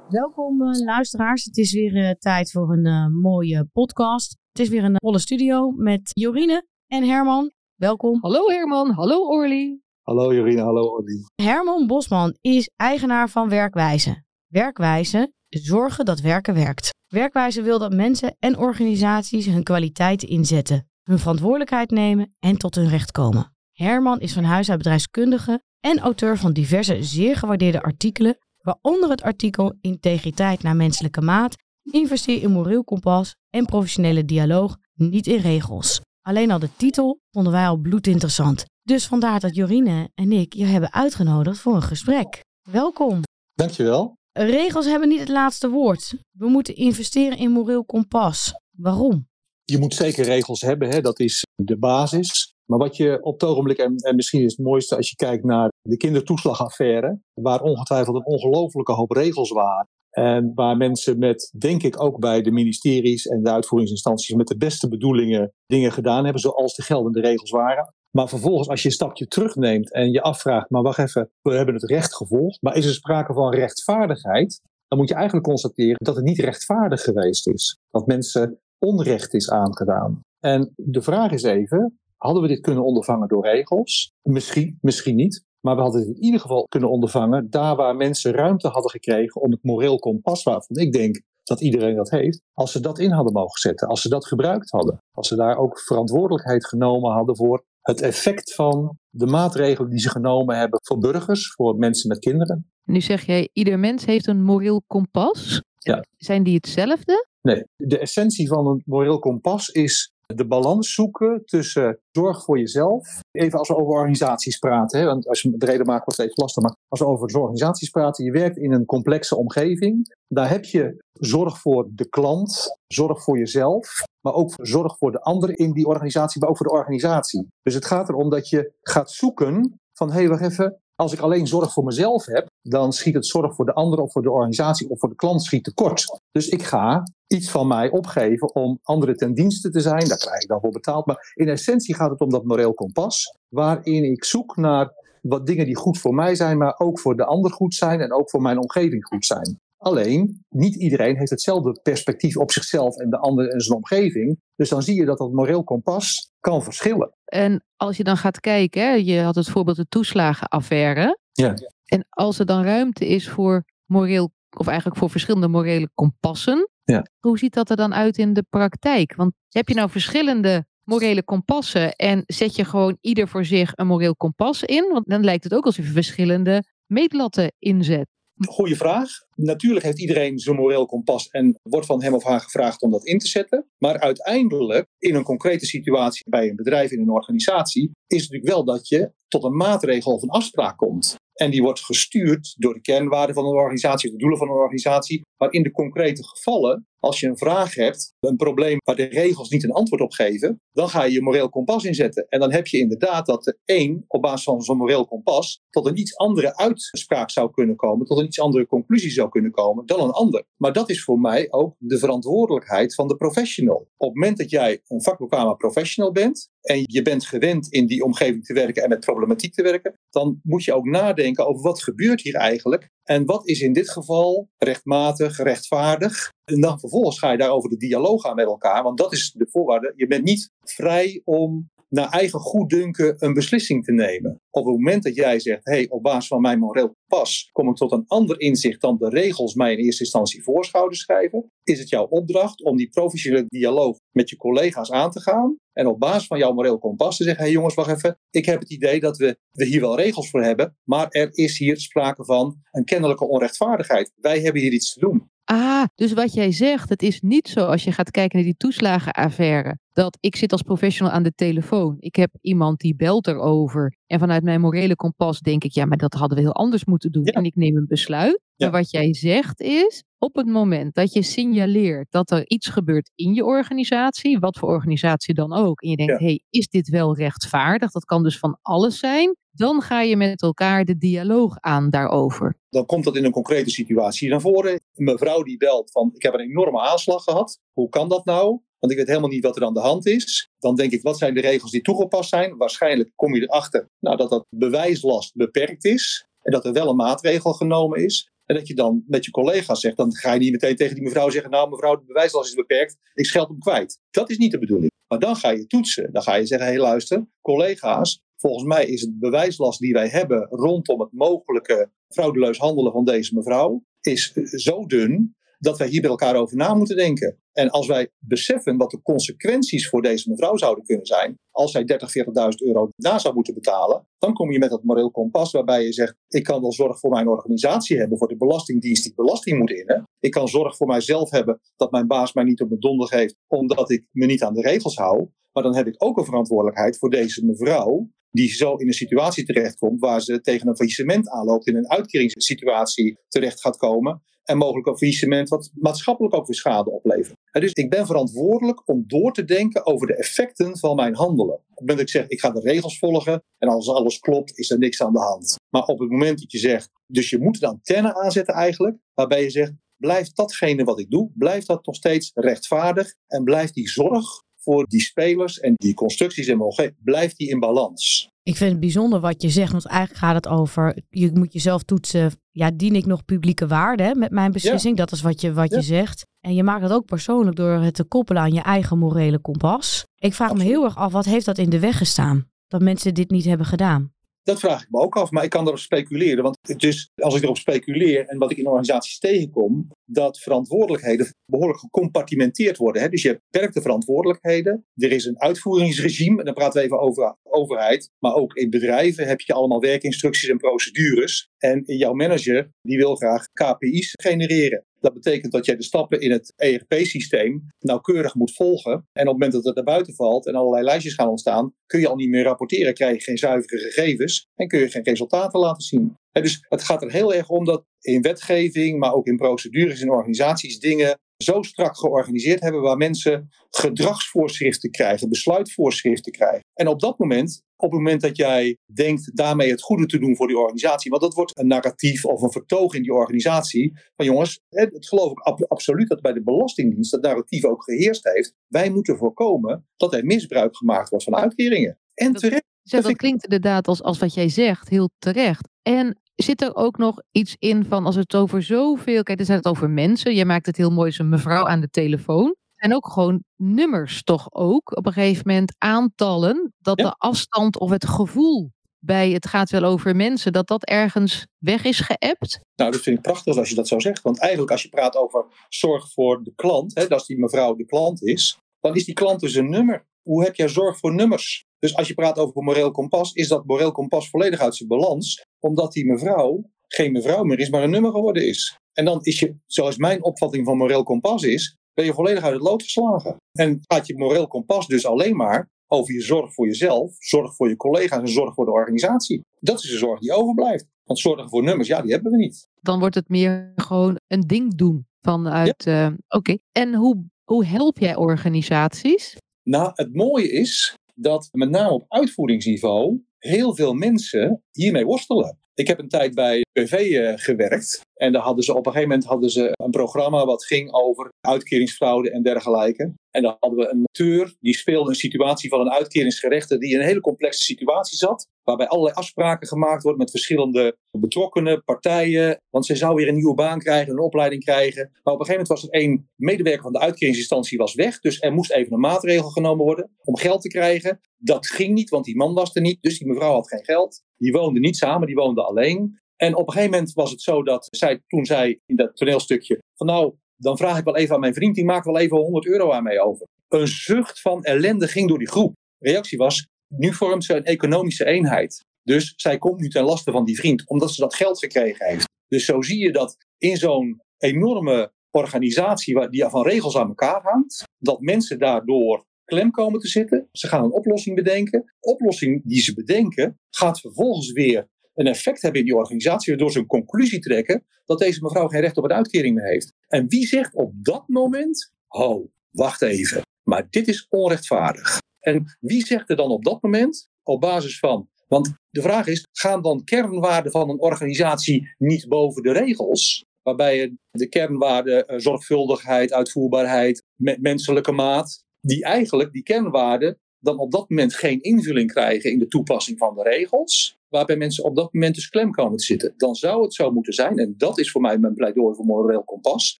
Welkom 0.08 0.62
uh, 0.62 0.84
luisteraars. 0.84 1.44
Het 1.44 1.56
is 1.56 1.72
weer 1.72 1.94
uh, 1.94 2.10
tijd 2.10 2.50
voor 2.50 2.72
een 2.72 2.86
uh, 2.86 3.06
mooie 3.22 3.68
podcast. 3.72 4.36
Het 4.52 4.62
is 4.62 4.68
weer 4.68 4.84
een 4.84 4.96
volle 4.96 5.18
studio 5.18 5.70
met 5.70 6.00
Jorine 6.02 6.66
en 6.86 7.08
Herman. 7.08 7.50
Welkom. 7.74 8.18
Hallo 8.20 8.48
Herman, 8.48 8.90
hallo 8.90 9.28
Orly. 9.28 9.80
Hallo 10.02 10.34
Jorine, 10.34 10.62
hallo 10.62 10.82
Orly. 10.82 11.24
Herman 11.34 11.86
Bosman 11.86 12.36
is 12.40 12.70
eigenaar 12.76 13.28
van 13.28 13.48
Werkwijze. 13.48 14.28
Werkwijze 14.50 15.32
zorgen 15.48 16.04
dat 16.04 16.20
werken 16.20 16.54
werkt. 16.54 16.90
Werkwijze 17.06 17.62
wil 17.62 17.78
dat 17.78 17.92
mensen 17.92 18.36
en 18.38 18.58
organisaties 18.58 19.46
hun 19.46 19.62
kwaliteiten 19.62 20.28
inzetten, 20.28 20.88
hun 21.02 21.18
verantwoordelijkheid 21.18 21.90
nemen 21.90 22.34
en 22.38 22.56
tot 22.56 22.74
hun 22.74 22.88
recht 22.88 23.12
komen. 23.12 23.54
Herman 23.72 24.20
is 24.20 24.32
van 24.32 24.44
huis 24.44 24.68
uit 24.68 24.78
bedrijfskundige 24.78 25.62
en 25.80 25.98
auteur 25.98 26.38
van 26.38 26.52
diverse 26.52 27.02
zeer 27.02 27.36
gewaardeerde 27.36 27.82
artikelen, 27.82 28.38
waaronder 28.58 29.10
het 29.10 29.22
artikel 29.22 29.74
Integriteit 29.80 30.62
naar 30.62 30.76
menselijke 30.76 31.20
maat, 31.20 31.56
investeer 31.82 32.42
in 32.42 32.50
moreel 32.50 32.84
kompas 32.84 33.36
en 33.50 33.64
professionele 33.64 34.24
dialoog, 34.24 34.76
niet 34.94 35.26
in 35.26 35.40
regels. 35.40 36.00
Alleen 36.20 36.50
al 36.50 36.58
de 36.58 36.76
titel 36.76 37.20
vonden 37.30 37.52
wij 37.52 37.66
al 37.66 37.76
bloedinteressant. 37.76 38.64
Dus 38.82 39.06
vandaar 39.06 39.40
dat 39.40 39.54
Jorine 39.54 40.10
en 40.14 40.32
ik 40.32 40.54
je 40.54 40.64
hebben 40.64 40.92
uitgenodigd 40.92 41.58
voor 41.58 41.74
een 41.74 41.82
gesprek. 41.82 42.44
Welkom. 42.68 43.20
Dankjewel. 43.54 44.18
Regels 44.32 44.86
hebben 44.86 45.08
niet 45.08 45.20
het 45.20 45.28
laatste 45.28 45.68
woord. 45.68 46.14
We 46.30 46.48
moeten 46.48 46.74
investeren 46.76 47.38
in 47.38 47.50
moreel 47.50 47.84
kompas. 47.84 48.52
Waarom? 48.76 49.28
Je 49.64 49.78
moet 49.78 49.94
zeker 49.94 50.24
regels 50.24 50.60
hebben, 50.60 50.88
hè? 50.88 51.00
dat 51.00 51.20
is 51.20 51.46
de 51.54 51.78
basis. 51.78 52.54
Maar 52.64 52.78
wat 52.78 52.96
je 52.96 53.18
op 53.22 53.40
het 53.40 53.48
ogenblik, 53.48 53.78
en, 53.78 53.96
en 53.96 54.16
misschien 54.16 54.42
is 54.42 54.56
het 54.56 54.66
mooiste 54.66 54.96
als 54.96 55.08
je 55.08 55.16
kijkt 55.16 55.44
naar 55.44 55.68
de 55.82 55.96
kindertoeslagaffaire, 55.96 57.20
waar 57.34 57.60
ongetwijfeld 57.60 58.16
een 58.16 58.26
ongelofelijke 58.26 58.92
hoop 58.92 59.10
regels 59.10 59.50
waren. 59.50 59.88
En 60.10 60.52
waar 60.54 60.76
mensen 60.76 61.18
met, 61.18 61.54
denk 61.58 61.82
ik 61.82 62.02
ook 62.02 62.18
bij 62.18 62.42
de 62.42 62.50
ministeries 62.50 63.26
en 63.26 63.42
de 63.42 63.50
uitvoeringsinstanties, 63.50 64.34
met 64.34 64.46
de 64.46 64.56
beste 64.56 64.88
bedoelingen 64.88 65.52
dingen 65.66 65.92
gedaan 65.92 66.24
hebben, 66.24 66.42
zoals 66.42 66.74
de 66.74 66.82
geldende 66.82 67.20
regels 67.20 67.50
waren. 67.50 67.94
Maar 68.10 68.28
vervolgens, 68.28 68.68
als 68.68 68.82
je 68.82 68.88
een 68.88 68.94
stapje 68.94 69.26
terugneemt 69.26 69.92
en 69.92 70.10
je 70.10 70.22
afvraagt, 70.22 70.70
maar 70.70 70.82
wacht 70.82 70.98
even, 70.98 71.30
we 71.42 71.54
hebben 71.54 71.74
het 71.74 71.90
recht 71.90 72.14
gevolgd, 72.14 72.62
maar 72.62 72.76
is 72.76 72.86
er 72.86 72.94
sprake 72.94 73.32
van 73.32 73.54
rechtvaardigheid? 73.54 74.60
Dan 74.88 74.98
moet 74.98 75.08
je 75.08 75.14
eigenlijk 75.14 75.46
constateren 75.46 75.96
dat 76.04 76.16
het 76.16 76.24
niet 76.24 76.38
rechtvaardig 76.38 77.02
geweest 77.02 77.48
is. 77.48 77.78
Dat 77.90 78.06
mensen 78.06 78.58
onrecht 78.78 79.34
is 79.34 79.50
aangedaan. 79.50 80.20
En 80.40 80.72
de 80.76 81.02
vraag 81.02 81.32
is 81.32 81.42
even, 81.42 81.98
hadden 82.16 82.42
we 82.42 82.48
dit 82.48 82.60
kunnen 82.60 82.84
ondervangen 82.84 83.28
door 83.28 83.44
regels? 83.44 84.12
Misschien, 84.22 84.78
misschien 84.80 85.16
niet. 85.16 85.44
Maar 85.60 85.76
we 85.76 85.82
hadden 85.82 86.00
het 86.00 86.16
in 86.16 86.22
ieder 86.22 86.40
geval 86.40 86.66
kunnen 86.68 86.90
ondervangen 86.90 87.50
daar 87.50 87.76
waar 87.76 87.96
mensen 87.96 88.32
ruimte 88.32 88.68
hadden 88.68 88.90
gekregen 88.90 89.40
om 89.40 89.50
het 89.50 89.62
moreel 89.62 89.98
kompas, 89.98 90.42
waarvan 90.42 90.76
ik 90.76 90.92
denk 90.92 91.22
dat 91.44 91.60
iedereen 91.60 91.96
dat 91.96 92.10
heeft, 92.10 92.42
als 92.52 92.72
ze 92.72 92.80
dat 92.80 92.98
in 92.98 93.10
hadden 93.10 93.32
mogen 93.32 93.60
zetten, 93.60 93.88
als 93.88 94.00
ze 94.00 94.08
dat 94.08 94.26
gebruikt 94.26 94.70
hadden, 94.70 94.98
als 95.16 95.28
ze 95.28 95.36
daar 95.36 95.56
ook 95.56 95.80
verantwoordelijkheid 95.80 96.66
genomen 96.66 97.12
hadden 97.12 97.36
voor 97.36 97.64
het 97.80 98.00
effect 98.00 98.54
van 98.54 98.98
de 99.08 99.26
maatregelen 99.26 99.90
die 99.90 99.98
ze 99.98 100.10
genomen 100.10 100.58
hebben 100.58 100.80
voor 100.82 100.98
burgers, 100.98 101.52
voor 101.52 101.76
mensen 101.76 102.08
met 102.08 102.18
kinderen. 102.18 102.70
Nu 102.84 103.00
zeg 103.00 103.26
jij, 103.26 103.48
ieder 103.52 103.78
mens 103.78 104.04
heeft 104.04 104.26
een 104.26 104.42
moreel 104.42 104.82
kompas. 104.86 105.62
Ja. 105.78 106.04
Zijn 106.16 106.42
die 106.42 106.54
hetzelfde? 106.54 107.26
Nee, 107.42 107.64
de 107.76 107.98
essentie 107.98 108.48
van 108.48 108.66
een 108.66 108.82
moreel 108.84 109.18
kompas 109.18 109.68
is 109.68 110.12
de 110.34 110.46
balans 110.46 110.94
zoeken 110.94 111.42
tussen 111.44 111.98
zorg 112.10 112.44
voor 112.44 112.58
jezelf. 112.58 113.20
Even 113.30 113.58
als 113.58 113.68
we 113.68 113.76
over 113.76 113.92
organisaties 113.92 114.58
praten, 114.58 115.00
hè, 115.00 115.06
want 115.06 115.28
als 115.28 115.42
je 115.42 115.50
het 115.50 115.64
reden 115.64 115.86
maakt, 115.86 116.04
wordt 116.04 116.20
het 116.20 116.26
even 116.26 116.42
lastig. 116.42 116.62
Maar 116.62 116.76
als 116.88 117.00
we 117.00 117.06
over 117.06 117.40
organisaties 117.40 117.90
praten, 117.90 118.24
je 118.24 118.32
werkt 118.32 118.56
in 118.56 118.72
een 118.72 118.84
complexe 118.84 119.36
omgeving. 119.36 120.16
Daar 120.28 120.48
heb 120.48 120.64
je 120.64 121.04
zorg 121.12 121.58
voor 121.58 121.88
de 121.90 122.08
klant, 122.08 122.78
zorg 122.86 123.22
voor 123.22 123.38
jezelf, 123.38 124.04
maar 124.20 124.34
ook 124.34 124.52
zorg 124.56 124.98
voor 124.98 125.12
de 125.12 125.20
anderen 125.20 125.56
in 125.56 125.72
die 125.72 125.86
organisatie, 125.86 126.40
maar 126.40 126.50
ook 126.50 126.56
voor 126.56 126.66
de 126.66 126.72
organisatie. 126.72 127.48
Dus 127.62 127.74
het 127.74 127.84
gaat 127.84 128.08
erom 128.08 128.30
dat 128.30 128.48
je 128.48 128.72
gaat 128.82 129.10
zoeken 129.10 129.80
van, 129.92 130.10
hé, 130.10 130.18
hey, 130.18 130.28
wacht 130.28 130.42
even, 130.42 130.80
als 130.94 131.12
ik 131.12 131.20
alleen 131.20 131.46
zorg 131.46 131.72
voor 131.72 131.84
mezelf 131.84 132.26
heb, 132.26 132.49
dan 132.62 132.92
schiet 132.92 133.14
het 133.14 133.26
zorg 133.26 133.54
voor 133.54 133.64
de 133.64 133.72
anderen 133.72 134.04
of 134.04 134.12
voor 134.12 134.22
de 134.22 134.30
organisatie 134.30 134.88
of 134.88 134.98
voor 134.98 135.08
de 135.08 135.14
klant 135.14 135.42
schiet 135.42 135.64
tekort. 135.64 136.20
Dus 136.30 136.48
ik 136.48 136.62
ga 136.62 137.02
iets 137.26 137.50
van 137.50 137.66
mij 137.66 137.90
opgeven 137.90 138.54
om 138.54 138.78
anderen 138.82 139.16
ten 139.16 139.34
dienste 139.34 139.70
te 139.70 139.80
zijn. 139.80 140.08
Daar 140.08 140.18
krijg 140.18 140.42
ik 140.42 140.48
dan 140.48 140.60
voor 140.60 140.70
betaald. 140.70 141.06
Maar 141.06 141.32
in 141.34 141.48
essentie 141.48 141.94
gaat 141.94 142.10
het 142.10 142.20
om 142.20 142.30
dat 142.30 142.44
moreel 142.44 142.74
kompas, 142.74 143.38
waarin 143.48 144.04
ik 144.04 144.24
zoek 144.24 144.56
naar 144.56 144.92
wat 145.22 145.46
dingen 145.46 145.66
die 145.66 145.76
goed 145.76 145.98
voor 145.98 146.14
mij 146.14 146.34
zijn, 146.34 146.58
maar 146.58 146.74
ook 146.78 147.00
voor 147.00 147.16
de 147.16 147.24
ander 147.24 147.52
goed 147.52 147.74
zijn 147.74 148.00
en 148.00 148.12
ook 148.12 148.30
voor 148.30 148.42
mijn 148.42 148.58
omgeving 148.58 149.04
goed 149.04 149.26
zijn. 149.26 149.60
Alleen, 149.76 150.44
niet 150.48 150.74
iedereen 150.74 151.16
heeft 151.16 151.30
hetzelfde 151.30 151.80
perspectief 151.82 152.36
op 152.36 152.50
zichzelf 152.50 152.96
en 152.96 153.10
de 153.10 153.18
ander 153.18 153.48
en 153.48 153.60
zijn 153.60 153.76
omgeving. 153.76 154.40
Dus 154.56 154.68
dan 154.68 154.82
zie 154.82 154.94
je 154.94 155.04
dat 155.04 155.18
dat 155.18 155.32
moreel 155.32 155.64
kompas 155.64 156.30
kan 156.40 156.62
verschillen. 156.62 157.12
En 157.24 157.64
als 157.76 157.96
je 157.96 158.04
dan 158.04 158.16
gaat 158.16 158.40
kijken, 158.40 159.04
je 159.04 159.20
had 159.20 159.34
het 159.34 159.48
voorbeeld 159.48 159.76
de 159.76 159.86
toeslagenaffaire. 159.88 161.18
Ja. 161.32 161.54
En 161.90 162.06
als 162.08 162.38
er 162.38 162.46
dan 162.46 162.64
ruimte 162.64 163.06
is 163.06 163.28
voor 163.28 163.64
moreel, 163.84 164.32
of 164.56 164.66
eigenlijk 164.66 164.98
voor 164.98 165.10
verschillende 165.10 165.48
morele 165.48 165.90
kompassen, 165.94 166.68
Ja. 166.84 167.06
hoe 167.18 167.38
ziet 167.38 167.54
dat 167.54 167.70
er 167.70 167.76
dan 167.76 167.94
uit 167.94 168.18
in 168.18 168.32
de 168.32 168.44
praktijk? 168.50 169.14
Want 169.16 169.32
heb 169.48 169.68
je 169.68 169.74
nou 169.74 169.90
verschillende 169.90 170.66
morele 170.84 171.22
kompassen 171.22 171.92
en 171.96 172.22
zet 172.26 172.56
je 172.56 172.64
gewoon 172.64 172.96
ieder 173.00 173.28
voor 173.28 173.44
zich 173.44 173.72
een 173.74 173.86
moreel 173.86 174.16
kompas 174.16 174.62
in? 174.62 174.88
Want 174.92 175.08
dan 175.08 175.24
lijkt 175.24 175.44
het 175.44 175.54
ook 175.54 175.64
alsof 175.64 175.84
je 175.86 175.92
verschillende 175.92 176.64
meetlatten 176.86 177.52
inzet. 177.58 178.06
Goeie 178.48 178.76
vraag. 178.76 179.08
Natuurlijk 179.34 179.84
heeft 179.84 180.00
iedereen 180.00 180.38
zo'n 180.38 180.56
moreel 180.56 180.86
kompas 180.86 181.28
en 181.28 181.60
wordt 181.62 181.86
van 181.86 182.02
hem 182.02 182.14
of 182.14 182.24
haar 182.24 182.40
gevraagd 182.40 182.82
om 182.82 182.90
dat 182.90 183.04
in 183.04 183.18
te 183.18 183.26
zetten. 183.26 183.66
Maar 183.78 184.00
uiteindelijk, 184.00 184.86
in 184.98 185.14
een 185.14 185.22
concrete 185.22 185.66
situatie 185.66 186.30
bij 186.30 186.48
een 186.48 186.56
bedrijf, 186.56 186.90
in 186.90 187.00
een 187.00 187.10
organisatie, 187.10 187.82
is 188.06 188.22
het 188.22 188.30
natuurlijk 188.30 188.52
wel 188.52 188.64
dat 188.64 188.88
je 188.88 189.12
tot 189.28 189.44
een 189.44 189.56
maatregel 189.56 190.12
of 190.12 190.22
een 190.22 190.28
afspraak 190.28 190.76
komt. 190.76 191.14
En 191.40 191.50
die 191.50 191.62
wordt 191.62 191.84
gestuurd 191.84 192.54
door 192.58 192.74
de 192.74 192.80
kernwaarden 192.80 193.34
van 193.34 193.44
een 193.44 193.50
organisatie, 193.50 194.10
de 194.10 194.16
doelen 194.16 194.38
van 194.38 194.48
een 194.48 194.54
organisatie. 194.54 195.26
Maar 195.36 195.52
in 195.52 195.62
de 195.62 195.70
concrete 195.70 196.24
gevallen, 196.24 196.86
als 197.00 197.20
je 197.20 197.26
een 197.26 197.38
vraag 197.38 197.74
hebt, 197.74 198.14
een 198.20 198.36
probleem 198.36 198.78
waar 198.84 198.96
de 198.96 199.04
regels 199.04 199.48
niet 199.50 199.64
een 199.64 199.72
antwoord 199.72 200.02
op 200.02 200.12
geven, 200.12 200.60
dan 200.72 200.88
ga 200.88 201.04
je 201.04 201.12
je 201.12 201.22
moreel 201.22 201.48
kompas 201.48 201.84
inzetten. 201.84 202.26
En 202.28 202.40
dan 202.40 202.52
heb 202.52 202.66
je 202.66 202.78
inderdaad 202.78 203.26
dat 203.26 203.44
de 203.44 203.58
een 203.64 204.04
op 204.06 204.22
basis 204.22 204.44
van 204.44 204.62
zo'n 204.62 204.76
moreel 204.76 205.06
kompas 205.06 205.62
tot 205.70 205.86
een 205.86 205.98
iets 205.98 206.16
andere 206.16 206.56
uitspraak 206.56 207.30
zou 207.30 207.50
kunnen 207.50 207.76
komen, 207.76 208.06
tot 208.06 208.18
een 208.18 208.24
iets 208.24 208.40
andere 208.40 208.66
conclusie 208.66 209.10
zou 209.10 209.28
kunnen 209.28 209.50
komen 209.50 209.86
dan 209.86 210.00
een 210.00 210.10
ander. 210.10 210.44
Maar 210.56 210.72
dat 210.72 210.90
is 210.90 211.04
voor 211.04 211.18
mij 211.18 211.46
ook 211.50 211.74
de 211.78 211.98
verantwoordelijkheid 211.98 212.94
van 212.94 213.08
de 213.08 213.16
professional. 213.16 213.88
Op 213.96 214.08
het 214.08 214.14
moment 214.14 214.38
dat 214.38 214.50
jij 214.50 214.80
een 214.86 215.02
vakbekwame 215.02 215.56
professional 215.56 216.12
bent 216.12 216.48
en 216.60 216.82
je 216.86 217.02
bent 217.02 217.26
gewend 217.26 217.68
in 217.68 217.86
die 217.86 218.04
omgeving 218.04 218.44
te 218.44 218.54
werken 218.54 218.82
en 218.82 218.88
met 218.88 219.00
problematiek 219.00 219.54
te 219.54 219.62
werken, 219.62 219.98
dan 220.10 220.40
moet 220.42 220.64
je 220.64 220.74
ook 220.74 220.84
nadenken 220.84 221.46
over 221.46 221.62
wat 221.62 221.82
gebeurt 221.82 222.20
hier 222.20 222.34
eigenlijk 222.34 222.90
en 223.10 223.24
wat 223.24 223.48
is 223.48 223.60
in 223.60 223.72
dit 223.72 223.90
geval 223.90 224.48
rechtmatig, 224.58 225.36
rechtvaardig. 225.36 226.32
En 226.44 226.60
dan 226.60 226.80
vervolgens 226.80 227.18
ga 227.18 227.30
je 227.30 227.38
daarover 227.38 227.70
de 227.70 227.76
dialoog 227.76 228.26
aan 228.26 228.34
met 228.34 228.46
elkaar, 228.46 228.82
want 228.82 228.98
dat 228.98 229.12
is 229.12 229.32
de 229.32 229.46
voorwaarde. 229.50 229.92
Je 229.96 230.06
bent 230.06 230.24
niet 230.24 230.50
vrij 230.60 231.22
om 231.24 231.70
naar 231.90 232.08
eigen 232.08 232.40
goeddunken 232.40 233.14
een 233.18 233.34
beslissing 233.34 233.84
te 233.84 233.92
nemen. 233.92 234.40
Op 234.50 234.64
het 234.64 234.74
moment 234.74 235.02
dat 235.02 235.14
jij 235.14 235.40
zegt, 235.40 235.64
hey, 235.64 235.88
op 235.88 236.02
basis 236.02 236.28
van 236.28 236.40
mijn 236.40 236.58
moreel 236.58 236.96
pas 237.06 237.48
kom 237.52 237.68
ik 237.68 237.76
tot 237.76 237.92
een 237.92 238.04
ander 238.06 238.40
inzicht 238.40 238.80
dan 238.80 238.96
de 238.98 239.08
regels 239.08 239.54
mij 239.54 239.72
in 239.72 239.84
eerste 239.84 240.02
instantie 240.02 240.42
voorschouder 240.42 240.96
schrijven, 240.96 241.50
is 241.62 241.78
het 241.78 241.88
jouw 241.88 242.06
opdracht 242.06 242.62
om 242.62 242.76
die 242.76 242.88
professionele 242.88 243.44
dialoog 243.48 243.98
met 244.10 244.30
je 244.30 244.36
collega's 244.36 244.90
aan 244.90 245.10
te 245.10 245.20
gaan. 245.20 245.56
En 245.72 245.86
op 245.86 246.00
basis 246.00 246.26
van 246.26 246.38
jouw 246.38 246.52
moreel 246.52 246.78
kompas 246.78 247.16
te 247.16 247.24
zeggen, 247.24 247.42
hey 247.42 247.52
jongens, 247.52 247.74
wacht 247.74 247.90
even, 247.90 248.18
ik 248.30 248.44
heb 248.44 248.60
het 248.60 248.70
idee 248.70 249.00
dat 249.00 249.16
we, 249.16 249.38
we 249.50 249.64
hier 249.64 249.80
wel 249.80 249.96
regels 249.96 250.30
voor 250.30 250.42
hebben, 250.42 250.76
maar 250.84 251.08
er 251.08 251.28
is 251.32 251.58
hier 251.58 251.76
sprake 251.76 252.24
van 252.24 252.56
een 252.70 252.84
kennelijke 252.84 253.28
onrechtvaardigheid. 253.28 254.12
Wij 254.16 254.40
hebben 254.40 254.62
hier 254.62 254.72
iets 254.72 254.92
te 254.92 255.00
doen. 255.00 255.30
Ah, 255.52 255.84
dus 255.94 256.12
wat 256.12 256.34
jij 256.34 256.52
zegt, 256.52 256.88
het 256.88 257.02
is 257.02 257.20
niet 257.20 257.48
zo 257.48 257.64
als 257.66 257.84
je 257.84 257.92
gaat 257.92 258.10
kijken 258.10 258.36
naar 258.36 258.46
die 258.46 258.56
toeslagenaffaire. 258.56 259.78
Dat 259.92 260.16
ik 260.20 260.36
zit 260.36 260.52
als 260.52 260.62
professional 260.62 261.12
aan 261.12 261.22
de 261.22 261.32
telefoon. 261.34 261.96
Ik 261.98 262.16
heb 262.16 262.30
iemand 262.40 262.78
die 262.80 262.94
belt 262.96 263.26
erover. 263.26 263.96
En 264.06 264.18
vanuit 264.18 264.42
mijn 264.42 264.60
morele 264.60 264.96
kompas 264.96 265.40
denk 265.40 265.64
ik, 265.64 265.72
ja, 265.72 265.84
maar 265.84 265.96
dat 265.96 266.14
hadden 266.14 266.36
we 266.38 266.42
heel 266.44 266.54
anders 266.54 266.84
moeten 266.84 267.12
doen. 267.12 267.24
Ja. 267.24 267.32
En 267.32 267.44
ik 267.44 267.54
neem 267.56 267.76
een 267.76 267.86
besluit. 267.88 268.40
Ja. 268.56 268.70
Maar 268.70 268.80
wat 268.80 268.90
jij 268.90 269.14
zegt 269.14 269.60
is, 269.60 270.04
op 270.18 270.34
het 270.36 270.46
moment 270.46 270.94
dat 270.94 271.12
je 271.12 271.22
signaleert 271.22 272.06
dat 272.10 272.30
er 272.30 272.48
iets 272.48 272.68
gebeurt 272.68 273.10
in 273.14 273.34
je 273.34 273.44
organisatie, 273.44 274.38
wat 274.38 274.58
voor 274.58 274.68
organisatie 274.68 275.34
dan 275.34 275.52
ook, 275.52 275.82
en 275.82 275.90
je 275.90 275.96
denkt, 275.96 276.12
Ja. 276.12 276.18
hé, 276.18 276.24
hey, 276.24 276.42
is 276.50 276.68
dit 276.68 276.88
wel 276.88 277.16
rechtvaardig? 277.16 277.90
Dat 277.90 278.04
kan 278.04 278.22
dus 278.22 278.38
van 278.38 278.58
alles 278.62 278.98
zijn. 278.98 279.36
Dan 279.52 279.82
ga 279.82 280.02
je 280.02 280.16
met 280.16 280.42
elkaar 280.42 280.84
de 280.84 280.98
dialoog 280.98 281.56
aan 281.60 281.90
daarover. 281.90 282.58
Dan 282.68 282.86
komt 282.86 283.04
dat 283.04 283.16
in 283.16 283.24
een 283.24 283.30
concrete 283.30 283.70
situatie 283.70 284.28
naar 284.28 284.40
voren. 284.40 284.72
Een 284.72 285.04
mevrouw 285.04 285.42
die 285.42 285.56
belt 285.56 285.90
van 285.90 286.10
ik 286.14 286.22
heb 286.22 286.34
een 286.34 286.40
enorme 286.40 286.80
aanslag 286.80 287.22
gehad. 287.22 287.58
Hoe 287.72 287.88
kan 287.88 288.08
dat 288.08 288.24
nou? 288.24 288.60
Want 288.78 288.92
ik 288.92 288.98
weet 288.98 289.08
helemaal 289.08 289.28
niet 289.28 289.44
wat 289.44 289.56
er 289.56 289.64
aan 289.64 289.74
de 289.74 289.80
hand 289.80 290.06
is. 290.06 290.50
Dan 290.58 290.74
denk 290.74 290.92
ik, 290.92 291.02
wat 291.02 291.18
zijn 291.18 291.34
de 291.34 291.40
regels 291.40 291.70
die 291.70 291.82
toegepast 291.82 292.28
zijn? 292.28 292.56
Waarschijnlijk 292.56 293.10
kom 293.14 293.34
je 293.34 293.42
erachter 293.42 293.88
nou, 294.00 294.16
dat 294.16 294.30
dat 294.30 294.46
bewijslast 294.48 295.34
beperkt 295.34 295.84
is. 295.84 296.26
En 296.42 296.52
dat 296.52 296.64
er 296.64 296.72
wel 296.72 296.88
een 296.88 296.96
maatregel 296.96 297.52
genomen 297.52 298.04
is. 298.04 298.30
En 298.46 298.56
dat 298.56 298.66
je 298.66 298.74
dan 298.74 299.04
met 299.06 299.24
je 299.24 299.30
collega's 299.30 299.80
zegt, 299.80 299.96
dan 299.96 300.16
ga 300.16 300.32
je 300.32 300.38
niet 300.38 300.52
meteen 300.52 300.76
tegen 300.76 300.94
die 300.94 301.04
mevrouw 301.04 301.30
zeggen, 301.30 301.50
nou 301.50 301.70
mevrouw, 301.70 301.96
de 301.96 302.04
bewijslast 302.06 302.48
is 302.48 302.54
beperkt, 302.54 302.96
ik 303.14 303.26
scheld 303.26 303.48
hem 303.48 303.58
kwijt. 303.58 304.00
Dat 304.10 304.30
is 304.30 304.38
niet 304.38 304.50
de 304.50 304.58
bedoeling. 304.58 304.90
Maar 305.08 305.18
dan 305.18 305.36
ga 305.36 305.50
je 305.50 305.66
toetsen. 305.66 306.12
Dan 306.12 306.22
ga 306.22 306.34
je 306.34 306.46
zeggen, 306.46 306.66
hé 306.66 306.72
hey, 306.72 306.82
luister, 306.82 307.26
collega's, 307.40 308.22
volgens 308.40 308.64
mij 308.64 308.86
is 308.86 309.00
het 309.00 309.18
bewijslast 309.18 309.80
die 309.80 309.92
wij 309.92 310.08
hebben 310.08 310.46
rondom 310.50 311.00
het 311.00 311.12
mogelijke 311.12 311.90
fraudeleus 312.08 312.58
handelen 312.58 312.92
van 312.92 313.04
deze 313.04 313.34
mevrouw, 313.34 313.84
is 314.00 314.32
zo 314.44 314.86
dun 314.86 315.34
dat 315.58 315.78
wij 315.78 315.88
hier 315.88 316.00
bij 316.00 316.10
elkaar 316.10 316.36
over 316.36 316.56
na 316.56 316.74
moeten 316.74 316.96
denken. 316.96 317.38
En 317.52 317.70
als 317.70 317.86
wij 317.86 318.10
beseffen 318.18 318.76
wat 318.76 318.90
de 318.90 319.02
consequenties 319.02 319.88
voor 319.88 320.02
deze 320.02 320.30
mevrouw 320.30 320.56
zouden 320.56 320.84
kunnen 320.84 321.06
zijn, 321.06 321.38
als 321.50 321.72
zij 321.72 321.84
30, 321.84 322.12
40.000 322.18 322.24
euro 322.56 322.88
na 322.96 323.18
zou 323.18 323.34
moeten 323.34 323.54
betalen, 323.54 324.06
dan 324.18 324.32
kom 324.32 324.52
je 324.52 324.58
met 324.58 324.70
dat 324.70 324.82
moreel 324.82 325.10
kompas 325.10 325.52
waarbij 325.52 325.84
je 325.84 325.92
zegt, 325.92 326.14
ik 326.28 326.42
kan 326.42 326.60
wel 326.60 326.72
zorg 326.72 326.98
voor 326.98 327.10
mijn 327.10 327.28
organisatie 327.28 327.98
hebben, 327.98 328.18
voor 328.18 328.28
de 328.28 328.36
belastingdienst 328.36 329.04
die 329.04 329.14
belasting 329.14 329.58
moet 329.58 329.70
innen. 329.70 330.08
Ik 330.18 330.30
kan 330.30 330.48
zorg 330.48 330.76
voor 330.76 330.86
mijzelf 330.86 331.30
hebben 331.30 331.60
dat 331.76 331.90
mijn 331.90 332.06
baas 332.06 332.32
mij 332.32 332.44
niet 332.44 332.60
op 332.60 332.68
mijn 332.68 332.80
donder 332.80 333.08
geeft, 333.08 333.36
omdat 333.46 333.90
ik 333.90 334.06
me 334.10 334.26
niet 334.26 334.42
aan 334.42 334.54
de 334.54 334.62
regels 334.62 334.96
hou. 334.96 335.28
Maar 335.52 335.62
dan 335.62 335.76
heb 335.76 335.86
ik 335.86 335.94
ook 335.98 336.18
een 336.18 336.24
verantwoordelijkheid 336.24 336.98
voor 336.98 337.10
deze 337.10 337.44
mevrouw, 337.44 338.08
die 338.30 338.48
zo 338.48 338.74
in 338.74 338.86
een 338.86 338.92
situatie 338.92 339.44
terechtkomt 339.44 340.00
waar 340.00 340.20
ze 340.20 340.40
tegen 340.40 340.68
een 340.68 340.76
faillissement 340.76 341.28
aanloopt, 341.28 341.66
in 341.66 341.76
een 341.76 341.90
uitkeringssituatie 341.90 343.18
terecht 343.28 343.60
gaat 343.60 343.76
komen 343.76 344.22
en 344.44 344.58
mogelijk 344.58 344.86
een 344.86 344.98
faillissement 344.98 345.48
wat 345.48 345.70
maatschappelijk 345.74 346.34
ook 346.34 346.46
weer 346.46 346.56
schade 346.56 346.90
oplevert. 346.90 347.38
Dus 347.52 347.72
ik 347.72 347.90
ben 347.90 348.06
verantwoordelijk 348.06 348.88
om 348.88 349.04
door 349.06 349.32
te 349.32 349.44
denken 349.44 349.86
over 349.86 350.06
de 350.06 350.16
effecten 350.16 350.78
van 350.78 350.96
mijn 350.96 351.14
handelen. 351.14 351.54
Op 351.54 351.68
het 351.68 351.78
moment 351.78 351.98
dat 351.98 352.06
ik 352.06 352.08
zeg, 352.08 352.28
ik 352.28 352.40
ga 352.40 352.50
de 352.50 352.60
regels 352.60 352.98
volgen 352.98 353.42
en 353.58 353.68
als 353.68 353.88
alles 353.88 354.18
klopt, 354.18 354.58
is 354.58 354.70
er 354.70 354.78
niks 354.78 355.02
aan 355.02 355.12
de 355.12 355.18
hand. 355.18 355.56
Maar 355.68 355.82
op 355.82 355.98
het 355.98 356.10
moment 356.10 356.40
dat 356.40 356.52
je 356.52 356.58
zegt, 356.58 356.90
dus 357.06 357.30
je 357.30 357.38
moet 357.38 357.62
een 357.62 357.68
antenne 357.68 358.14
aanzetten 358.14 358.54
eigenlijk, 358.54 358.96
waarbij 359.14 359.42
je 359.42 359.50
zegt, 359.50 359.72
blijft 359.96 360.36
datgene 360.36 360.84
wat 360.84 360.98
ik 360.98 361.10
doe, 361.10 361.30
blijft 361.34 361.66
dat 361.66 361.86
nog 361.86 361.94
steeds 361.94 362.30
rechtvaardig 362.34 363.14
en 363.26 363.44
blijft 363.44 363.74
die 363.74 363.88
zorg 363.88 364.42
voor 364.70 364.86
die 364.88 365.00
spelers 365.00 365.60
en 365.60 365.74
die 365.76 365.94
constructies 365.94 366.46
en 366.46 366.56
mogelijkheden, 366.56 367.02
blijft 367.04 367.36
die 367.36 367.48
in 367.48 367.60
balans. 367.60 368.28
Ik 368.42 368.56
vind 368.56 368.70
het 368.70 368.80
bijzonder 368.80 369.20
wat 369.20 369.42
je 369.42 369.48
zegt, 369.48 369.72
want 369.72 369.86
eigenlijk 369.86 370.20
gaat 370.20 370.34
het 370.34 370.48
over, 370.48 371.02
je 371.08 371.30
moet 371.34 371.52
jezelf 371.52 371.82
toetsen, 371.82 372.32
ja, 372.50 372.70
dien 372.70 372.94
ik 372.94 373.06
nog 373.06 373.24
publieke 373.24 373.66
waarde 373.66 374.02
hè, 374.02 374.14
met 374.14 374.30
mijn 374.30 374.52
beslissing? 374.52 374.96
Dat 374.96 375.12
is 375.12 375.20
wat 375.20 375.40
je, 375.40 375.52
wat 375.52 375.70
je 375.70 375.82
zegt. 375.82 376.26
En 376.40 376.54
je 376.54 376.62
maakt 376.62 376.82
het 376.82 376.92
ook 376.92 377.04
persoonlijk 377.04 377.56
door 377.56 377.80
het 377.80 377.94
te 377.94 378.04
koppelen 378.04 378.42
aan 378.42 378.52
je 378.52 378.60
eigen 378.60 378.98
morele 378.98 379.38
kompas. 379.38 380.04
Ik 380.16 380.34
vraag 380.34 380.54
me 380.54 380.62
heel 380.62 380.84
erg 380.84 380.96
af, 380.96 381.12
wat 381.12 381.24
heeft 381.24 381.46
dat 381.46 381.58
in 381.58 381.70
de 381.70 381.80
weg 381.80 381.96
gestaan? 381.96 382.48
Dat 382.66 382.82
mensen 382.82 383.14
dit 383.14 383.30
niet 383.30 383.44
hebben 383.44 383.66
gedaan? 383.66 384.12
Dat 384.42 384.60
vraag 384.60 384.82
ik 384.82 384.90
me 384.90 385.00
ook 385.00 385.16
af, 385.16 385.30
maar 385.30 385.44
ik 385.44 385.50
kan 385.50 385.66
erop 385.66 385.78
speculeren. 385.78 386.42
Want 386.42 386.58
dus 386.80 387.10
als 387.14 387.34
ik 387.36 387.42
erop 387.42 387.56
speculeer 387.56 388.26
en 388.26 388.38
wat 388.38 388.50
ik 388.50 388.56
in 388.56 388.66
organisaties 388.66 389.18
tegenkom, 389.18 389.88
dat 390.04 390.38
verantwoordelijkheden 390.38 391.34
behoorlijk 391.44 391.78
gecompartimenteerd 391.78 392.76
worden. 392.76 393.02
Hè? 393.02 393.08
Dus 393.08 393.22
je 393.22 393.28
hebt 393.28 393.42
beperkte 393.50 393.80
verantwoordelijkheden. 393.80 394.86
Er 394.94 395.12
is 395.12 395.24
een 395.24 395.40
uitvoeringsregime, 395.40 396.38
en 396.38 396.44
dan 396.44 396.54
praten 396.54 396.80
we 396.80 396.86
even 396.86 397.00
over 397.00 397.36
overheid. 397.42 398.10
Maar 398.18 398.34
ook 398.34 398.54
in 398.54 398.70
bedrijven 398.70 399.26
heb 399.26 399.40
je 399.40 399.52
allemaal 399.52 399.80
werkinstructies 399.80 400.48
en 400.48 400.56
procedures. 400.56 401.50
En 401.58 401.82
jouw 401.84 402.12
manager 402.12 402.70
die 402.82 402.96
wil 402.96 403.16
graag 403.16 403.46
KPI's 403.52 404.12
genereren. 404.22 404.84
Dat 405.00 405.14
betekent 405.14 405.52
dat 405.52 405.64
jij 405.66 405.76
de 405.76 405.82
stappen 405.82 406.20
in 406.20 406.30
het 406.30 406.52
ERP-systeem 406.56 407.66
nauwkeurig 407.78 408.34
moet 408.34 408.54
volgen. 408.54 408.92
En 408.92 409.00
op 409.02 409.12
het 409.12 409.26
moment 409.26 409.52
dat 409.52 409.64
het 409.64 409.74
naar 409.74 409.84
buiten 409.84 410.14
valt 410.14 410.46
en 410.46 410.54
allerlei 410.54 410.84
lijstjes 410.84 411.14
gaan 411.14 411.28
ontstaan, 411.28 411.74
kun 411.86 412.00
je 412.00 412.08
al 412.08 412.16
niet 412.16 412.28
meer 412.28 412.42
rapporteren, 412.42 412.94
krijg 412.94 413.16
je 413.16 413.22
geen 413.22 413.38
zuivere 413.38 413.78
gegevens 413.78 414.46
en 414.54 414.68
kun 414.68 414.78
je 414.78 414.88
geen 414.88 415.02
resultaten 415.02 415.60
laten 415.60 415.82
zien. 415.82 416.16
dus 416.32 416.66
het 416.68 416.82
gaat 416.82 417.02
er 417.02 417.12
heel 417.12 417.34
erg 417.34 417.48
om 417.48 417.64
dat 417.64 417.84
in 418.00 418.22
wetgeving, 418.22 418.98
maar 418.98 419.12
ook 419.12 419.26
in 419.26 419.36
procedures 419.36 420.00
en 420.00 420.10
organisaties 420.10 420.78
dingen 420.78 421.18
zo 421.36 421.62
strak 421.62 421.96
georganiseerd 421.96 422.60
hebben 422.60 422.80
waar 422.80 422.96
mensen 422.96 423.48
gedragsvoorschriften 423.70 424.90
krijgen, 424.90 425.28
besluitvoorschriften 425.28 426.32
krijgen. 426.32 426.64
En 426.74 426.88
op 426.88 427.00
dat 427.00 427.18
moment, 427.18 427.62
op 427.82 427.90
het 427.90 428.00
moment 428.00 428.20
dat 428.20 428.36
jij 428.36 428.78
denkt 428.94 429.36
daarmee 429.36 429.70
het 429.70 429.82
goede 429.82 430.06
te 430.06 430.18
doen 430.18 430.36
voor 430.36 430.46
die 430.46 430.58
organisatie, 430.58 431.10
want 431.10 431.22
dat 431.22 431.34
wordt 431.34 431.58
een 431.58 431.66
narratief 431.66 432.24
of 432.24 432.42
een 432.42 432.52
vertoog 432.52 432.94
in 432.94 433.02
die 433.02 433.12
organisatie, 433.12 433.98
van 434.16 434.26
jongens, 434.26 434.60
het 434.68 435.08
geloof 435.08 435.30
ik 435.30 435.66
absoluut 435.68 436.08
dat 436.08 436.20
bij 436.20 436.32
de 436.32 436.42
Belastingdienst 436.42 437.10
dat 437.10 437.22
narratief 437.22 437.64
ook 437.64 437.84
geheerst 437.84 438.24
heeft. 438.24 438.54
Wij 438.66 438.90
moeten 438.90 439.16
voorkomen 439.16 439.86
dat 439.96 440.14
er 440.14 440.24
misbruik 440.24 440.76
gemaakt 440.76 441.08
wordt 441.08 441.24
van 441.24 441.36
uitkeringen. 441.36 441.98
En 442.14 442.32
terecht. 442.32 442.68
Dat, 442.82 443.02
dat 443.02 443.16
klinkt 443.16 443.44
inderdaad 443.44 443.88
als, 443.88 444.02
als 444.02 444.18
wat 444.18 444.34
jij 444.34 444.48
zegt, 444.48 444.88
heel 444.88 445.10
terecht. 445.18 445.68
En 445.82 446.20
zit 446.34 446.62
er 446.62 446.74
ook 446.74 446.98
nog 446.98 447.22
iets 447.30 447.56
in 447.58 447.84
van 447.84 448.06
als 448.06 448.14
het 448.14 448.34
over 448.34 448.62
zoveel. 448.62 449.22
Kijk, 449.22 449.36
dan 449.36 449.46
zijn 449.46 449.58
het 449.58 449.66
over 449.66 449.90
mensen. 449.90 450.34
Je 450.34 450.44
maakt 450.44 450.66
het 450.66 450.76
heel 450.76 450.90
mooi, 450.90 451.12
zo'n 451.12 451.28
mevrouw 451.28 451.66
aan 451.66 451.80
de 451.80 451.88
telefoon. 451.88 452.54
En 452.80 452.94
ook 452.94 453.08
gewoon 453.08 453.44
nummers, 453.56 454.22
toch 454.22 454.46
ook 454.52 454.96
op 454.96 455.06
een 455.06 455.12
gegeven 455.12 455.42
moment 455.46 455.74
aantallen. 455.78 456.72
Dat 456.78 456.96
de 456.96 457.14
afstand 457.18 457.78
of 457.78 457.90
het 457.90 458.06
gevoel 458.06 458.70
bij 458.98 459.30
het 459.30 459.46
gaat 459.46 459.70
wel 459.70 459.84
over 459.84 460.16
mensen, 460.16 460.52
dat 460.52 460.66
dat 460.66 460.84
ergens 460.84 461.46
weg 461.58 461.84
is 461.84 462.00
geëpt? 462.00 462.60
Nou, 462.74 462.90
dat 462.90 463.00
vind 463.00 463.16
ik 463.16 463.22
prachtig 463.22 463.56
als 463.56 463.68
je 463.68 463.74
dat 463.74 463.88
zo 463.88 463.98
zegt. 463.98 464.22
Want 464.22 464.40
eigenlijk 464.40 464.72
als 464.72 464.82
je 464.82 464.88
praat 464.88 465.16
over 465.16 465.46
zorg 465.68 466.12
voor 466.12 466.42
de 466.42 466.52
klant, 466.54 466.94
hè, 466.94 467.08
als 467.08 467.26
die 467.26 467.38
mevrouw 467.38 467.74
de 467.74 467.86
klant 467.86 468.22
is, 468.22 468.58
dan 468.80 468.94
is 468.94 469.04
die 469.04 469.14
klant 469.14 469.40
dus 469.40 469.54
een 469.54 469.70
nummer. 469.70 470.06
Hoe 470.22 470.44
heb 470.44 470.54
jij 470.54 470.68
zorg 470.68 470.98
voor 470.98 471.14
nummers? 471.14 471.64
Dus 471.78 471.96
als 471.96 472.08
je 472.08 472.14
praat 472.14 472.38
over 472.38 472.62
moreel 472.62 472.90
kompas, 472.90 473.32
is 473.32 473.48
dat 473.48 473.66
moreel 473.66 473.92
kompas 473.92 474.30
volledig 474.30 474.60
uit 474.60 474.76
zijn 474.76 474.88
balans, 474.88 475.44
omdat 475.58 475.92
die 475.92 476.06
mevrouw 476.06 476.70
geen 476.88 477.12
mevrouw 477.12 477.42
meer 477.44 477.58
is, 477.58 477.70
maar 477.70 477.82
een 477.82 477.90
nummer 477.90 478.10
geworden 478.10 478.46
is. 478.46 478.78
En 478.92 479.04
dan 479.04 479.18
is 479.22 479.38
je, 479.38 479.56
zoals 479.66 479.96
mijn 479.96 480.24
opvatting 480.24 480.66
van 480.66 480.76
moreel 480.76 481.02
kompas 481.02 481.42
is, 481.42 481.76
ben 482.00 482.08
je 482.08 482.14
volledig 482.14 482.42
uit 482.42 482.52
het 482.52 482.62
lood 482.62 482.82
geslagen. 482.82 483.36
En 483.52 483.78
gaat 483.80 484.06
je 484.06 484.18
moreel 484.18 484.46
kompas 484.46 484.86
dus 484.86 485.06
alleen 485.06 485.36
maar 485.36 485.70
over 485.86 486.14
je 486.14 486.20
zorg 486.20 486.54
voor 486.54 486.66
jezelf, 486.66 487.14
zorg 487.18 487.56
voor 487.56 487.68
je 487.68 487.76
collega's 487.76 488.20
en 488.20 488.28
zorg 488.28 488.54
voor 488.54 488.64
de 488.64 488.70
organisatie. 488.70 489.44
Dat 489.58 489.84
is 489.84 489.90
de 489.90 489.96
zorg 489.96 490.20
die 490.20 490.32
overblijft. 490.32 490.86
Want 491.04 491.18
zorgen 491.18 491.48
voor 491.48 491.62
nummers, 491.62 491.88
ja, 491.88 492.02
die 492.02 492.12
hebben 492.12 492.32
we 492.32 492.38
niet. 492.38 492.68
Dan 492.80 492.98
wordt 492.98 493.14
het 493.14 493.28
meer 493.28 493.72
gewoon 493.76 494.16
een 494.26 494.40
ding 494.40 494.74
doen 494.74 495.06
vanuit. 495.20 495.84
Ja. 495.84 496.08
Uh, 496.08 496.16
Oké. 496.28 496.56
En 496.72 496.94
hoe, 496.94 497.24
hoe 497.44 497.64
help 497.64 497.98
jij 497.98 498.16
organisaties? 498.16 499.36
Nou, 499.62 499.90
het 499.94 500.14
mooie 500.14 500.50
is 500.50 500.94
dat 501.14 501.48
met 501.52 501.70
name 501.70 501.90
op 501.90 502.04
uitvoeringsniveau 502.08 503.20
heel 503.38 503.74
veel 503.74 503.94
mensen 503.94 504.62
hiermee 504.72 505.04
worstelen. 505.04 505.58
Ik 505.74 505.86
heb 505.86 505.98
een 505.98 506.08
tijd 506.08 506.34
bij 506.34 506.62
PV 506.72 506.92
uh, 506.92 507.32
gewerkt. 507.36 508.00
En 508.20 508.32
daar 508.32 508.42
hadden 508.42 508.64
ze 508.64 508.70
op 508.74 508.86
een 508.86 508.92
gegeven 508.92 509.08
moment 509.08 509.28
hadden 509.28 509.50
ze 509.50 509.72
een 509.72 509.90
programma 509.90 510.44
wat 510.44 510.64
ging 510.64 510.92
over 510.92 511.32
uitkeringsfraude 511.40 512.30
en 512.30 512.42
dergelijke. 512.42 513.12
En 513.30 513.42
dan 513.42 513.56
hadden 513.60 513.78
we 513.78 513.92
een 513.92 514.04
acteur 514.04 514.56
die 514.60 514.74
speelde 514.76 515.10
een 515.10 515.16
situatie 515.16 515.68
van 515.68 515.80
een 515.80 515.90
uitkeringsgerechte 515.90 516.78
die 516.78 516.92
in 516.92 517.00
een 517.00 517.06
hele 517.06 517.20
complexe 517.20 517.62
situatie 517.62 518.16
zat. 518.16 518.46
Waarbij 518.62 518.88
allerlei 518.88 519.16
afspraken 519.16 519.68
gemaakt 519.68 520.02
worden 520.02 520.20
met 520.20 520.30
verschillende 520.30 520.96
betrokkenen, 521.18 521.84
partijen. 521.84 522.56
Want 522.70 522.86
zij 522.86 522.96
zou 522.96 523.14
weer 523.14 523.28
een 523.28 523.34
nieuwe 523.34 523.54
baan 523.54 523.78
krijgen, 523.78 524.12
een 524.12 524.18
opleiding 524.18 524.64
krijgen. 524.64 525.10
Maar 525.22 525.34
op 525.34 525.40
een 525.40 525.46
gegeven 525.46 525.66
moment 525.66 525.68
was 525.68 525.82
er 525.82 526.00
één 526.00 526.30
medewerker 526.36 526.82
van 526.82 526.92
de 526.92 527.00
uitkeringsinstantie 527.00 527.78
was 527.78 527.94
weg. 527.94 528.20
Dus 528.20 528.40
er 528.40 528.52
moest 528.52 528.72
even 528.72 528.92
een 528.92 529.00
maatregel 529.00 529.48
genomen 529.48 529.84
worden 529.84 530.10
om 530.24 530.36
geld 530.36 530.60
te 530.60 530.68
krijgen. 530.68 531.20
Dat 531.36 531.66
ging 531.66 531.94
niet, 531.94 532.10
want 532.10 532.24
die 532.24 532.36
man 532.36 532.54
was 532.54 532.74
er 532.74 532.82
niet. 532.82 533.02
Dus 533.02 533.18
die 533.18 533.28
mevrouw 533.28 533.52
had 533.52 533.68
geen 533.68 533.84
geld. 533.84 534.22
Die 534.36 534.52
woonde 534.52 534.80
niet 534.80 534.96
samen, 534.96 535.26
die 535.26 535.36
woonde 535.36 535.62
alleen. 535.62 536.18
En 536.42 536.56
op 536.56 536.66
een 536.66 536.72
gegeven 536.72 536.92
moment 536.92 537.12
was 537.12 537.30
het 537.30 537.42
zo 537.42 537.62
dat 537.62 537.88
zij, 537.90 538.22
toen 538.26 538.44
zij 538.44 538.80
in 538.86 538.96
dat 538.96 539.16
toneelstukje, 539.16 539.78
van 539.94 540.06
nou, 540.06 540.34
dan 540.56 540.76
vraag 540.76 540.98
ik 540.98 541.04
wel 541.04 541.16
even 541.16 541.34
aan 541.34 541.40
mijn 541.40 541.54
vriend, 541.54 541.74
die 541.74 541.84
maakt 541.84 542.04
wel 542.04 542.18
even 542.18 542.36
100 542.36 542.66
euro 542.66 542.92
aan 542.92 543.02
mij 543.02 543.20
over. 543.20 543.46
Een 543.68 543.88
zucht 543.88 544.40
van 544.40 544.64
ellende 544.64 545.08
ging 545.08 545.28
door 545.28 545.38
die 545.38 545.48
groep. 545.48 545.74
Reactie 545.98 546.38
was, 546.38 546.66
nu 546.88 547.12
vormt 547.12 547.44
ze 547.44 547.54
een 547.54 547.64
economische 547.64 548.24
eenheid. 548.24 548.84
Dus 549.02 549.32
zij 549.36 549.58
komt 549.58 549.80
nu 549.80 549.88
ten 549.88 550.04
laste 550.04 550.30
van 550.30 550.44
die 550.44 550.56
vriend, 550.56 550.88
omdat 550.88 551.10
ze 551.10 551.20
dat 551.20 551.34
geld 551.34 551.58
gekregen 551.58 552.06
heeft. 552.06 552.28
Dus 552.48 552.64
zo 552.64 552.82
zie 552.82 552.98
je 552.98 553.12
dat 553.12 553.36
in 553.58 553.76
zo'n 553.76 554.20
enorme 554.38 555.12
organisatie 555.30 556.28
die 556.28 556.44
van 556.44 556.62
regels 556.62 556.96
aan 556.96 557.08
elkaar 557.08 557.42
hangt, 557.42 557.84
dat 557.98 558.20
mensen 558.20 558.58
daardoor 558.58 559.24
klem 559.44 559.70
komen 559.70 560.00
te 560.00 560.08
zitten. 560.08 560.48
Ze 560.52 560.68
gaan 560.68 560.84
een 560.84 560.92
oplossing 560.92 561.36
bedenken. 561.36 561.80
De 561.80 562.10
oplossing 562.10 562.62
die 562.64 562.80
ze 562.80 562.94
bedenken 562.94 563.58
gaat 563.70 564.00
vervolgens 564.00 564.52
weer 564.52 564.88
een 565.20 565.26
effect 565.26 565.62
hebben 565.62 565.80
in 565.80 565.86
die 565.86 565.96
organisatie, 565.96 566.52
waardoor 566.52 566.72
ze 566.72 566.78
een 566.78 566.86
conclusie 566.86 567.40
trekken 567.40 567.84
dat 568.04 568.18
deze 568.18 568.42
mevrouw 568.42 568.68
geen 568.68 568.80
recht 568.80 568.96
op 568.96 569.04
een 569.04 569.12
uitkering 569.12 569.54
meer 569.54 569.66
heeft. 569.66 569.92
En 570.08 570.28
wie 570.28 570.46
zegt 570.46 570.74
op 570.74 570.92
dat 570.94 571.28
moment, 571.28 571.92
ho, 572.06 572.50
wacht 572.70 573.02
even, 573.02 573.42
maar 573.62 573.86
dit 573.90 574.08
is 574.08 574.26
onrechtvaardig. 574.28 575.18
En 575.40 575.76
wie 575.80 576.06
zegt 576.06 576.30
er 576.30 576.36
dan 576.36 576.50
op 576.50 576.64
dat 576.64 576.82
moment, 576.82 577.28
op 577.42 577.60
basis 577.60 577.98
van 577.98 578.28
Want 578.48 578.72
de 578.90 579.02
vraag 579.02 579.26
is, 579.26 579.46
gaan 579.52 579.82
dan 579.82 580.04
kernwaarden 580.04 580.72
van 580.72 580.90
een 580.90 581.00
organisatie 581.00 581.94
niet 581.98 582.28
boven 582.28 582.62
de 582.62 582.72
regels? 582.72 583.44
Waarbij 583.62 584.16
de 584.30 584.48
kernwaarden 584.48 585.26
eh, 585.26 585.38
zorgvuldigheid, 585.38 586.32
uitvoerbaarheid, 586.32 587.22
menselijke 587.36 588.12
maat, 588.12 588.64
die 588.80 589.04
eigenlijk 589.04 589.52
die 589.52 589.62
kernwaarden 589.62 590.38
dan 590.60 590.78
op 590.78 590.92
dat 590.92 591.08
moment 591.08 591.34
geen 591.34 591.60
invulling 591.60 592.12
krijgen 592.12 592.50
in 592.50 592.58
de 592.58 592.66
toepassing 592.66 593.18
van 593.18 593.34
de 593.34 593.42
regels, 593.42 594.18
waarbij 594.28 594.56
mensen 594.56 594.84
op 594.84 594.96
dat 594.96 595.12
moment 595.12 595.34
dus 595.34 595.48
klem 595.48 595.70
komen 595.70 595.96
te 595.98 596.04
zitten. 596.04 596.34
Dan 596.36 596.54
zou 596.54 596.82
het 596.82 596.94
zo 596.94 597.10
moeten 597.10 597.32
zijn, 597.32 597.58
en 597.58 597.74
dat 597.76 597.98
is 597.98 598.10
voor 598.10 598.20
mij 598.20 598.38
mijn 598.38 598.54
pleidooi 598.54 598.94
voor 598.94 599.04
moreel 599.04 599.44
kompas. 599.44 600.00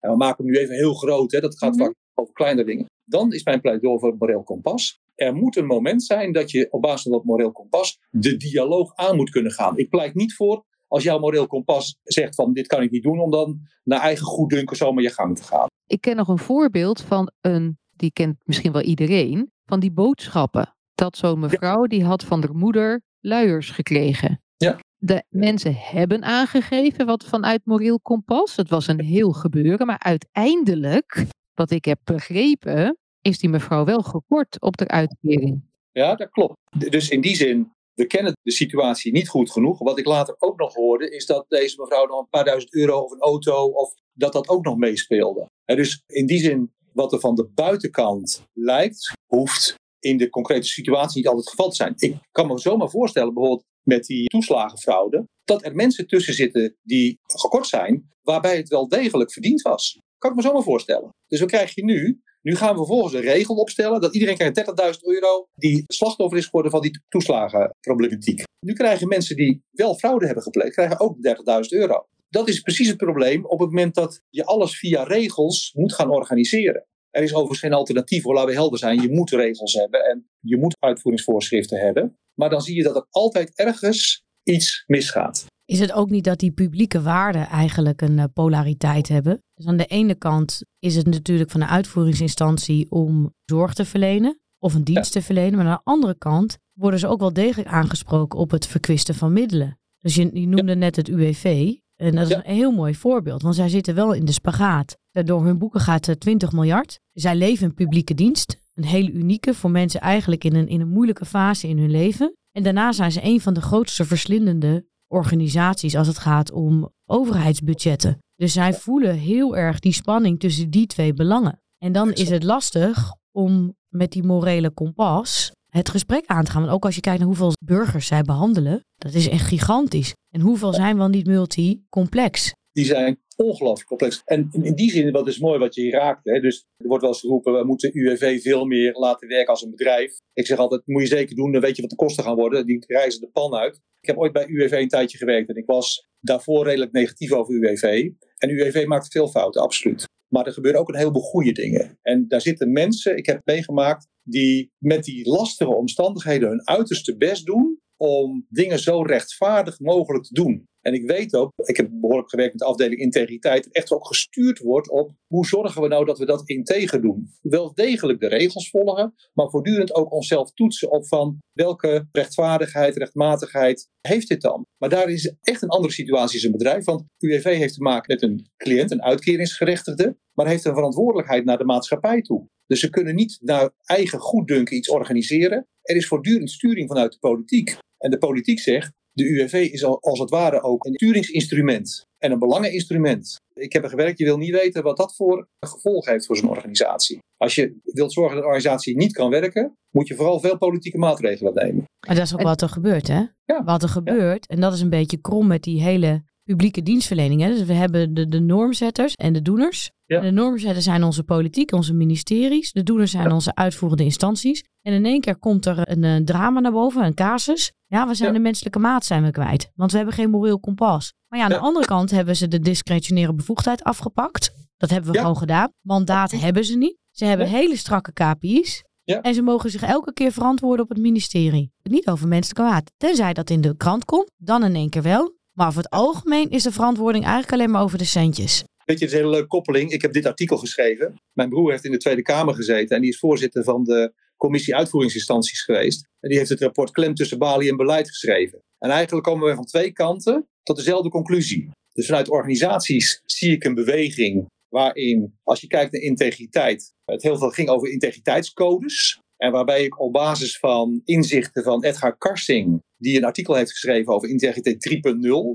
En 0.00 0.10
we 0.10 0.16
maken 0.16 0.44
hem 0.44 0.52
nu 0.52 0.58
even 0.58 0.74
heel 0.74 0.94
groot, 0.94 1.32
hè, 1.32 1.40
dat 1.40 1.58
gaat 1.58 1.74
mm 1.74 1.80
vaak 1.82 1.94
over 2.14 2.34
kleine 2.34 2.64
dingen. 2.64 2.86
Dan 3.04 3.32
is 3.32 3.44
mijn 3.44 3.60
pleidooi 3.60 3.98
voor 3.98 4.16
moreel 4.18 4.42
kompas. 4.42 5.00
Er 5.14 5.34
moet 5.34 5.56
een 5.56 5.66
moment 5.66 6.02
zijn 6.02 6.32
dat 6.32 6.50
je 6.50 6.68
op 6.70 6.82
basis 6.82 7.02
van 7.02 7.12
dat 7.12 7.24
moreel 7.24 7.52
kompas 7.52 7.98
de 8.10 8.36
dialoog 8.36 8.94
aan 8.94 9.16
moet 9.16 9.30
kunnen 9.30 9.52
gaan. 9.52 9.76
Ik 9.76 9.88
pleit 9.88 10.14
niet 10.14 10.34
voor 10.34 10.64
als 10.92 11.02
jouw 11.02 11.18
moreel 11.18 11.46
kompas 11.46 11.98
zegt 12.02 12.34
van 12.34 12.52
dit 12.52 12.66
kan 12.66 12.82
ik 12.82 12.90
niet 12.90 13.02
doen, 13.02 13.20
om 13.20 13.30
dan 13.30 13.60
naar 13.84 14.00
eigen 14.00 14.26
goeddunken 14.26 14.76
zomaar 14.76 15.02
je 15.02 15.10
gang 15.10 15.36
te 15.36 15.42
gaan. 15.42 15.66
Ik 15.86 16.00
ken 16.00 16.16
nog 16.16 16.28
een 16.28 16.38
voorbeeld 16.38 17.00
van 17.00 17.30
een, 17.40 17.78
die 17.96 18.12
kent 18.12 18.36
misschien 18.44 18.72
wel 18.72 18.82
iedereen, 18.82 19.50
van 19.72 19.80
die 19.80 19.92
boodschappen. 19.92 20.74
Dat 20.94 21.16
zo'n 21.16 21.38
mevrouw 21.38 21.84
die 21.84 22.04
had 22.04 22.24
van 22.24 22.40
haar 22.42 22.54
moeder 22.54 23.02
luiers 23.20 23.70
gekregen. 23.70 24.42
Ja. 24.56 24.78
De 24.96 25.24
mensen 25.28 25.74
hebben 25.74 26.22
aangegeven 26.22 27.06
wat 27.06 27.24
vanuit 27.24 27.60
moreel 27.64 28.00
kompas. 28.00 28.56
Het 28.56 28.68
was 28.68 28.86
een 28.86 29.00
heel 29.00 29.32
gebeuren, 29.32 29.86
maar 29.86 29.98
uiteindelijk, 29.98 31.24
wat 31.54 31.70
ik 31.70 31.84
heb 31.84 31.98
begrepen, 32.04 32.98
is 33.20 33.38
die 33.38 33.50
mevrouw 33.50 33.84
wel 33.84 34.02
gekort 34.02 34.60
op 34.60 34.76
de 34.76 34.88
uitkering. 34.88 35.62
Ja, 35.92 36.14
dat 36.14 36.30
klopt. 36.30 36.56
Dus 36.90 37.08
in 37.08 37.20
die 37.20 37.36
zin, 37.36 37.72
we 37.94 38.06
kennen 38.06 38.32
de 38.42 38.52
situatie 38.52 39.12
niet 39.12 39.28
goed 39.28 39.50
genoeg. 39.50 39.78
Wat 39.78 39.98
ik 39.98 40.06
later 40.06 40.34
ook 40.38 40.58
nog 40.58 40.74
hoorde, 40.74 41.10
is 41.10 41.26
dat 41.26 41.44
deze 41.48 41.80
mevrouw 41.80 42.06
nog 42.06 42.20
een 42.20 42.28
paar 42.28 42.44
duizend 42.44 42.74
euro 42.74 42.98
of 42.98 43.12
een 43.12 43.20
auto, 43.20 43.66
of 43.66 43.94
dat 44.12 44.32
dat 44.32 44.48
ook 44.48 44.64
nog 44.64 44.76
meespeelde. 44.76 45.50
En 45.64 45.76
dus 45.76 46.02
in 46.06 46.26
die 46.26 46.38
zin, 46.38 46.72
wat 46.94 47.12
er 47.12 47.20
van 47.20 47.34
de 47.34 47.50
buitenkant 47.54 48.42
lijkt, 48.52 49.12
hoeft 49.26 49.74
in 49.98 50.16
de 50.16 50.28
concrete 50.28 50.66
situatie 50.66 51.16
niet 51.16 51.26
altijd 51.26 51.44
het 51.44 51.54
geval 51.54 51.70
te 51.70 51.76
zijn. 51.76 51.94
Ik 51.96 52.16
kan 52.30 52.46
me 52.46 52.58
zomaar 52.58 52.90
voorstellen, 52.90 53.34
bijvoorbeeld 53.34 53.64
met 53.82 54.04
die 54.04 54.26
toeslagenfraude, 54.26 55.28
dat 55.44 55.64
er 55.64 55.74
mensen 55.74 56.06
tussen 56.06 56.34
zitten 56.34 56.76
die 56.82 57.18
gekort 57.22 57.66
zijn, 57.66 58.08
waarbij 58.22 58.56
het 58.56 58.68
wel 58.68 58.88
degelijk 58.88 59.32
verdiend 59.32 59.62
was. 59.62 59.98
Kan 60.18 60.30
ik 60.30 60.36
me 60.36 60.42
zomaar 60.42 60.62
voorstellen. 60.62 61.10
Dus 61.26 61.40
wat 61.40 61.48
krijg 61.48 61.74
je 61.74 61.84
nu? 61.84 62.20
Nu 62.42 62.56
gaan 62.56 62.70
we 62.70 62.76
vervolgens 62.76 63.14
een 63.14 63.20
regel 63.20 63.54
opstellen 63.54 64.00
dat 64.00 64.14
iedereen 64.14 64.36
krijgt 64.36 64.58
30.000 64.94 65.00
euro 65.00 65.46
die 65.54 65.84
slachtoffer 65.86 66.38
is 66.38 66.44
geworden 66.44 66.70
van 66.70 66.80
die 66.80 67.00
toeslagenproblematiek. 67.08 68.42
Nu 68.66 68.72
krijgen 68.72 69.08
mensen 69.08 69.36
die 69.36 69.62
wel 69.70 69.94
fraude 69.94 70.26
hebben 70.26 70.42
gepleegd, 70.42 70.72
krijgen 70.72 71.00
ook 71.00 71.16
30.000 71.16 71.22
euro. 71.68 72.06
Dat 72.32 72.48
is 72.48 72.60
precies 72.60 72.88
het 72.88 72.96
probleem 72.96 73.44
op 73.44 73.58
het 73.58 73.68
moment 73.68 73.94
dat 73.94 74.22
je 74.28 74.44
alles 74.44 74.78
via 74.78 75.02
regels 75.02 75.72
moet 75.74 75.92
gaan 75.92 76.10
organiseren. 76.10 76.86
Er 77.10 77.22
is 77.22 77.32
overigens 77.32 77.60
geen 77.60 77.72
alternatief, 77.72 78.24
laten 78.24 78.46
we 78.46 78.52
helder 78.52 78.78
zijn. 78.78 79.00
Je 79.00 79.10
moet 79.10 79.30
regels 79.30 79.72
hebben 79.72 80.04
en 80.04 80.28
je 80.40 80.56
moet 80.56 80.76
uitvoeringsvoorschriften 80.78 81.78
hebben. 81.78 82.18
Maar 82.34 82.50
dan 82.50 82.60
zie 82.60 82.76
je 82.76 82.82
dat 82.82 82.96
er 82.96 83.06
altijd 83.10 83.54
ergens 83.54 84.24
iets 84.42 84.84
misgaat. 84.86 85.46
Is 85.64 85.80
het 85.80 85.92
ook 85.92 86.10
niet 86.10 86.24
dat 86.24 86.38
die 86.38 86.52
publieke 86.52 87.02
waarden 87.02 87.46
eigenlijk 87.46 88.00
een 88.00 88.18
eh, 88.18 88.24
polariteit 88.32 89.08
hebben? 89.08 89.42
Dus 89.54 89.66
aan 89.66 89.76
de 89.76 89.86
ene 89.86 90.14
kant 90.14 90.62
is 90.78 90.96
het 90.96 91.06
natuurlijk 91.06 91.50
van 91.50 91.60
de 91.60 91.66
uitvoeringsinstantie 91.66 92.90
om 92.90 93.34
zorg 93.44 93.74
te 93.74 93.84
verlenen 93.84 94.40
of 94.58 94.74
een 94.74 94.84
dienst 94.84 95.12
te 95.12 95.22
verlenen. 95.22 95.56
Maar 95.56 95.66
aan 95.66 95.80
de 95.84 95.90
andere 95.90 96.18
kant 96.18 96.58
worden 96.72 97.00
ze 97.00 97.06
ook 97.08 97.20
wel 97.20 97.32
degelijk 97.32 97.68
aangesproken 97.68 98.38
op 98.38 98.50
het 98.50 98.66
verkwisten 98.66 99.14
van 99.14 99.32
middelen. 99.32 99.78
Dus 99.98 100.14
je, 100.14 100.30
je 100.40 100.46
noemde 100.46 100.76
net 100.76 100.96
het 100.96 101.08
UWV. 101.08 101.74
En 102.02 102.14
dat 102.14 102.30
is 102.30 102.34
een 102.34 102.54
heel 102.54 102.70
mooi 102.70 102.94
voorbeeld, 102.94 103.42
want 103.42 103.54
zij 103.54 103.68
zitten 103.68 103.94
wel 103.94 104.12
in 104.12 104.24
de 104.24 104.32
spagaat. 104.32 104.96
Door 105.10 105.44
hun 105.44 105.58
boeken 105.58 105.80
gaat 105.80 106.20
20 106.20 106.48
eh, 106.48 106.54
miljard. 106.54 107.00
Zij 107.12 107.36
leven 107.36 107.66
in 107.66 107.74
publieke 107.74 108.14
dienst. 108.14 108.56
Een 108.74 108.84
hele 108.84 109.12
unieke 109.12 109.54
voor 109.54 109.70
mensen 109.70 110.00
eigenlijk 110.00 110.44
in 110.44 110.54
een, 110.54 110.68
in 110.68 110.80
een 110.80 110.88
moeilijke 110.88 111.24
fase 111.24 111.68
in 111.68 111.78
hun 111.78 111.90
leven. 111.90 112.34
En 112.52 112.62
daarna 112.62 112.92
zijn 112.92 113.12
ze 113.12 113.20
een 113.22 113.40
van 113.40 113.54
de 113.54 113.60
grootste 113.60 114.04
verslindende 114.04 114.86
organisaties 115.06 115.96
als 115.96 116.06
het 116.06 116.18
gaat 116.18 116.52
om 116.52 116.92
overheidsbudgetten. 117.06 118.18
Dus 118.36 118.52
zij 118.52 118.74
voelen 118.74 119.14
heel 119.14 119.56
erg 119.56 119.78
die 119.78 119.92
spanning 119.92 120.40
tussen 120.40 120.70
die 120.70 120.86
twee 120.86 121.14
belangen. 121.14 121.60
En 121.78 121.92
dan 121.92 122.12
is 122.12 122.28
het 122.28 122.42
lastig 122.42 123.14
om 123.30 123.76
met 123.88 124.12
die 124.12 124.22
morele 124.22 124.70
kompas 124.70 125.52
het 125.72 125.88
gesprek 125.88 126.26
aan 126.26 126.44
te 126.44 126.50
gaan. 126.50 126.60
Want 126.60 126.72
ook 126.74 126.84
als 126.84 126.94
je 126.94 127.00
kijkt 127.00 127.18
naar 127.18 127.28
hoeveel 127.28 127.52
burgers 127.64 128.06
zij 128.06 128.22
behandelen, 128.22 128.84
dat 128.96 129.14
is 129.14 129.28
echt 129.28 129.46
gigantisch. 129.46 130.14
En 130.30 130.40
hoeveel 130.40 130.72
zijn 130.72 130.96
wel 130.96 131.08
niet 131.08 131.26
multi-complex? 131.26 132.52
Die 132.72 132.84
zijn 132.84 133.20
ongelooflijk 133.36 133.88
complex. 133.88 134.22
En 134.24 134.48
in 134.52 134.74
die 134.74 134.90
zin, 134.90 135.12
wat 135.12 135.28
is 135.28 135.38
mooi 135.38 135.58
wat 135.58 135.74
je 135.74 135.80
hier 135.80 135.92
raakt. 135.92 136.20
Hè? 136.24 136.40
Dus 136.40 136.66
er 136.76 136.86
wordt 136.86 137.02
wel 137.02 137.12
eens 137.12 137.20
geroepen, 137.20 137.52
we 137.52 137.64
moeten 137.64 137.90
UWV 137.98 138.42
veel 138.42 138.64
meer 138.64 138.92
laten 138.92 139.28
werken 139.28 139.48
als 139.48 139.62
een 139.62 139.70
bedrijf. 139.70 140.18
Ik 140.32 140.46
zeg 140.46 140.58
altijd, 140.58 140.82
moet 140.84 141.02
je 141.02 141.08
zeker 141.08 141.36
doen, 141.36 141.52
dan 141.52 141.60
weet 141.60 141.76
je 141.76 141.82
wat 141.82 141.90
de 141.90 141.96
kosten 141.96 142.24
gaan 142.24 142.36
worden. 142.36 142.66
Die 142.66 142.84
reizen 142.86 143.20
de 143.20 143.30
pan 143.32 143.54
uit. 143.54 143.80
Ik 144.00 144.08
heb 144.08 144.16
ooit 144.16 144.32
bij 144.32 144.46
UWV 144.46 144.72
een 144.72 144.88
tijdje 144.88 145.18
gewerkt 145.18 145.48
en 145.48 145.56
ik 145.56 145.66
was 145.66 146.08
daarvoor 146.20 146.64
redelijk 146.64 146.92
negatief 146.92 147.32
over 147.32 147.54
UWV. 147.54 148.10
En 148.38 148.50
UWV 148.50 148.84
maakt 148.86 149.12
veel 149.12 149.28
fouten, 149.28 149.62
absoluut. 149.62 150.10
Maar 150.32 150.46
er 150.46 150.52
gebeuren 150.52 150.80
ook 150.80 150.88
een 150.88 150.98
heleboel 150.98 151.22
goede 151.22 151.52
dingen. 151.52 151.98
En 152.02 152.28
daar 152.28 152.40
zitten 152.40 152.72
mensen, 152.72 153.16
ik 153.16 153.26
heb 153.26 153.40
meegemaakt, 153.44 154.08
die 154.22 154.72
met 154.78 155.04
die 155.04 155.28
lastige 155.28 155.74
omstandigheden 155.74 156.48
hun 156.48 156.66
uiterste 156.68 157.16
best 157.16 157.46
doen 157.46 157.80
om 157.96 158.46
dingen 158.48 158.78
zo 158.78 159.02
rechtvaardig 159.02 159.80
mogelijk 159.80 160.24
te 160.24 160.34
doen. 160.34 160.66
En 160.82 160.94
ik 160.94 161.06
weet 161.06 161.34
ook, 161.34 161.52
ik 161.56 161.76
heb 161.76 161.88
behoorlijk 161.90 162.30
gewerkt 162.30 162.52
met 162.52 162.62
de 162.62 162.68
afdeling 162.68 163.00
integriteit, 163.00 163.70
echt 163.70 163.92
ook 163.92 164.06
gestuurd 164.06 164.58
wordt 164.58 164.90
op 164.90 165.10
hoe 165.26 165.46
zorgen 165.46 165.82
we 165.82 165.88
nou 165.88 166.04
dat 166.04 166.18
we 166.18 166.26
dat 166.26 166.48
integer 166.48 167.02
doen. 167.02 167.30
Wel 167.40 167.74
degelijk 167.74 168.20
de 168.20 168.28
regels 168.28 168.70
volgen, 168.70 169.14
maar 169.32 169.50
voortdurend 169.50 169.94
ook 169.94 170.12
onszelf 170.12 170.52
toetsen 170.52 170.90
op 170.90 171.06
van 171.06 171.38
welke 171.52 172.08
rechtvaardigheid, 172.12 172.96
rechtmatigheid 172.96 173.88
heeft 174.00 174.28
dit 174.28 174.40
dan. 174.40 174.66
Maar 174.78 174.88
daar 174.88 175.08
is 175.08 175.34
echt 175.40 175.62
een 175.62 175.68
andere 175.68 175.92
situatie 175.92 176.34
als 176.34 176.44
een 176.44 176.52
bedrijf, 176.52 176.84
want 176.84 177.04
UWV 177.18 177.56
heeft 177.56 177.74
te 177.74 177.82
maken 177.82 178.14
met 178.14 178.22
een 178.22 178.50
cliënt, 178.56 178.90
een 178.90 179.02
uitkeringsgerechtigde, 179.02 180.16
maar 180.32 180.46
heeft 180.46 180.64
een 180.64 180.74
verantwoordelijkheid 180.74 181.44
naar 181.44 181.58
de 181.58 181.64
maatschappij 181.64 182.22
toe. 182.22 182.48
Dus 182.66 182.80
ze 182.80 182.90
kunnen 182.90 183.14
niet 183.14 183.38
naar 183.40 183.70
eigen 183.82 184.18
goeddunken 184.18 184.76
iets 184.76 184.88
organiseren. 184.88 185.66
Er 185.82 185.96
is 185.96 186.06
voortdurend 186.06 186.50
sturing 186.50 186.88
vanuit 186.88 187.12
de 187.12 187.18
politiek. 187.18 187.76
En 187.98 188.10
de 188.10 188.18
politiek 188.18 188.60
zegt, 188.60 188.92
de 189.12 189.28
UWV 189.28 189.52
is 189.52 189.84
als 189.84 190.18
het 190.18 190.30
ware 190.30 190.62
ook 190.62 190.84
een 190.84 190.94
sturingsinstrument 190.94 192.06
en 192.18 192.32
een 192.32 192.38
belangeninstrument. 192.38 193.36
Ik 193.54 193.72
heb 193.72 193.82
er 193.82 193.88
gewerkt, 193.88 194.18
je 194.18 194.24
wil 194.24 194.36
niet 194.36 194.50
weten 194.50 194.82
wat 194.82 194.96
dat 194.96 195.14
voor 195.16 195.48
gevolg 195.60 196.06
heeft 196.06 196.26
voor 196.26 196.36
zo'n 196.36 196.48
organisatie. 196.48 197.18
Als 197.36 197.54
je 197.54 197.80
wilt 197.84 198.12
zorgen 198.12 198.34
dat 198.34 198.44
een 198.44 198.50
organisatie 198.50 198.96
niet 198.96 199.12
kan 199.12 199.30
werken, 199.30 199.76
moet 199.90 200.08
je 200.08 200.14
vooral 200.14 200.40
veel 200.40 200.58
politieke 200.58 200.98
maatregelen 200.98 201.54
nemen. 201.54 201.84
Maar 202.06 202.16
dat 202.16 202.24
is 202.24 202.34
ook 202.34 202.42
wat 202.42 202.62
er 202.62 202.68
gebeurt, 202.68 203.08
hè? 203.08 203.22
Ja. 203.44 203.64
Wat 203.64 203.82
er 203.82 203.88
gebeurt, 203.88 204.46
en 204.46 204.60
dat 204.60 204.72
is 204.72 204.80
een 204.80 204.90
beetje 204.90 205.20
krom 205.20 205.46
met 205.46 205.62
die 205.62 205.82
hele 205.82 206.24
publieke 206.44 206.82
dienstverlening. 206.82 207.40
Hè? 207.40 207.48
Dus 207.48 207.64
we 207.64 207.72
hebben 207.72 208.14
de, 208.14 208.28
de 208.28 208.40
normzetters 208.40 209.14
en 209.14 209.32
de 209.32 209.42
doeners. 209.42 209.90
de 210.06 210.30
normzetters 210.30 210.84
zijn 210.84 211.02
onze 211.02 211.22
politiek, 211.22 211.72
onze 211.72 211.94
ministeries. 211.94 212.72
De 212.72 212.82
doeners 212.82 213.10
zijn 213.10 213.32
onze 213.32 213.54
uitvoerende 213.54 214.04
instanties. 214.04 214.64
En 214.82 214.92
in 214.92 215.04
één 215.04 215.20
keer 215.20 215.36
komt 215.36 215.66
er 215.66 215.90
een, 215.90 216.02
een 216.02 216.24
drama 216.24 216.60
naar 216.60 216.72
boven, 216.72 217.04
een 217.04 217.14
casus. 217.14 217.72
Ja, 217.86 218.08
we 218.08 218.14
zijn 218.14 218.32
de 218.32 218.38
menselijke 218.38 218.78
maat 218.78 219.04
zijn 219.04 219.22
we 219.22 219.30
kwijt. 219.30 219.70
Want 219.74 219.90
we 219.90 219.96
hebben 219.96 220.14
geen 220.14 220.30
moreel 220.30 220.60
kompas. 220.60 221.14
Maar 221.28 221.38
ja, 221.38 221.44
aan 221.44 221.50
de 221.50 221.58
andere 221.58 221.86
kant 221.86 222.10
hebben 222.10 222.36
ze 222.36 222.48
de 222.48 222.60
discretionaire 222.60 223.34
bevoegdheid 223.34 223.82
afgepakt. 223.82 224.52
Dat 224.76 224.90
hebben 224.90 225.12
we 225.12 225.18
gewoon 225.18 225.36
gedaan. 225.36 225.72
Mandaat 225.80 226.30
hebben 226.30 226.64
ze 226.64 226.76
niet. 226.76 226.96
Ze 227.10 227.24
hebben 227.24 227.48
hele 227.48 227.76
strakke 227.76 228.12
KPI's. 228.12 228.84
En 229.04 229.34
ze 229.34 229.42
mogen 229.42 229.70
zich 229.70 229.82
elke 229.82 230.12
keer 230.12 230.32
verantwoorden 230.32 230.84
op 230.84 230.90
het 230.90 230.98
ministerie. 230.98 231.72
Niet 231.82 232.08
over 232.08 232.28
menselijke 232.28 232.62
maat. 232.62 232.92
Tenzij 232.96 233.32
dat 233.32 233.50
in 233.50 233.60
de 233.60 233.76
krant 233.76 234.04
komt, 234.04 234.30
dan 234.36 234.64
in 234.64 234.74
één 234.74 234.90
keer 234.90 235.02
wel. 235.02 235.40
Maar 235.52 235.66
over 235.66 235.82
het 235.82 235.90
algemeen 235.90 236.50
is 236.50 236.62
de 236.62 236.72
verantwoording 236.72 237.24
eigenlijk 237.24 237.52
alleen 237.52 237.70
maar 237.70 237.82
over 237.82 237.98
de 237.98 238.04
centjes. 238.04 238.64
Weet 238.84 238.98
je, 238.98 239.04
het 239.04 239.14
is 239.14 239.18
een 239.18 239.24
hele 239.24 239.30
leuke 239.30 239.46
koppeling. 239.46 239.90
Ik 239.90 240.02
heb 240.02 240.12
dit 240.12 240.26
artikel 240.26 240.56
geschreven. 240.56 241.14
Mijn 241.32 241.48
broer 241.48 241.70
heeft 241.70 241.84
in 241.84 241.90
de 241.90 241.98
Tweede 241.98 242.22
Kamer 242.22 242.54
gezeten 242.54 242.96
en 242.96 243.02
die 243.02 243.10
is 243.10 243.18
voorzitter 243.18 243.64
van 243.64 243.84
de 243.84 244.12
commissie 244.36 244.76
uitvoeringsinstanties 244.76 245.62
geweest. 245.62 246.08
En 246.20 246.28
die 246.28 246.38
heeft 246.38 246.50
het 246.50 246.60
rapport 246.60 246.90
Klem 246.90 247.14
tussen 247.14 247.38
balie 247.38 247.70
en 247.70 247.76
beleid 247.76 248.08
geschreven. 248.08 248.58
En 248.78 248.90
eigenlijk 248.90 249.26
komen 249.26 249.48
we 249.48 249.54
van 249.54 249.64
twee 249.64 249.92
kanten 249.92 250.48
tot 250.62 250.76
dezelfde 250.76 251.08
conclusie. 251.08 251.70
Dus 251.92 252.06
vanuit 252.06 252.28
organisaties 252.28 253.20
zie 253.24 253.52
ik 253.52 253.64
een 253.64 253.74
beweging 253.74 254.46
waarin, 254.68 255.38
als 255.42 255.60
je 255.60 255.66
kijkt 255.66 255.92
naar 255.92 256.00
integriteit, 256.00 256.92
het 257.04 257.22
heel 257.22 257.38
veel 257.38 257.50
ging 257.50 257.68
over 257.68 257.88
integriteitscodes. 257.88 259.20
En 259.36 259.52
waarbij 259.52 259.84
ik 259.84 260.00
op 260.00 260.12
basis 260.12 260.58
van 260.58 261.00
inzichten 261.04 261.62
van 261.62 261.84
Edgar 261.84 262.16
Karsing, 262.18 262.82
die 263.02 263.16
een 263.16 263.24
artikel 263.24 263.54
heeft 263.54 263.70
geschreven 263.70 264.12
over 264.12 264.28
integriteit 264.28 265.00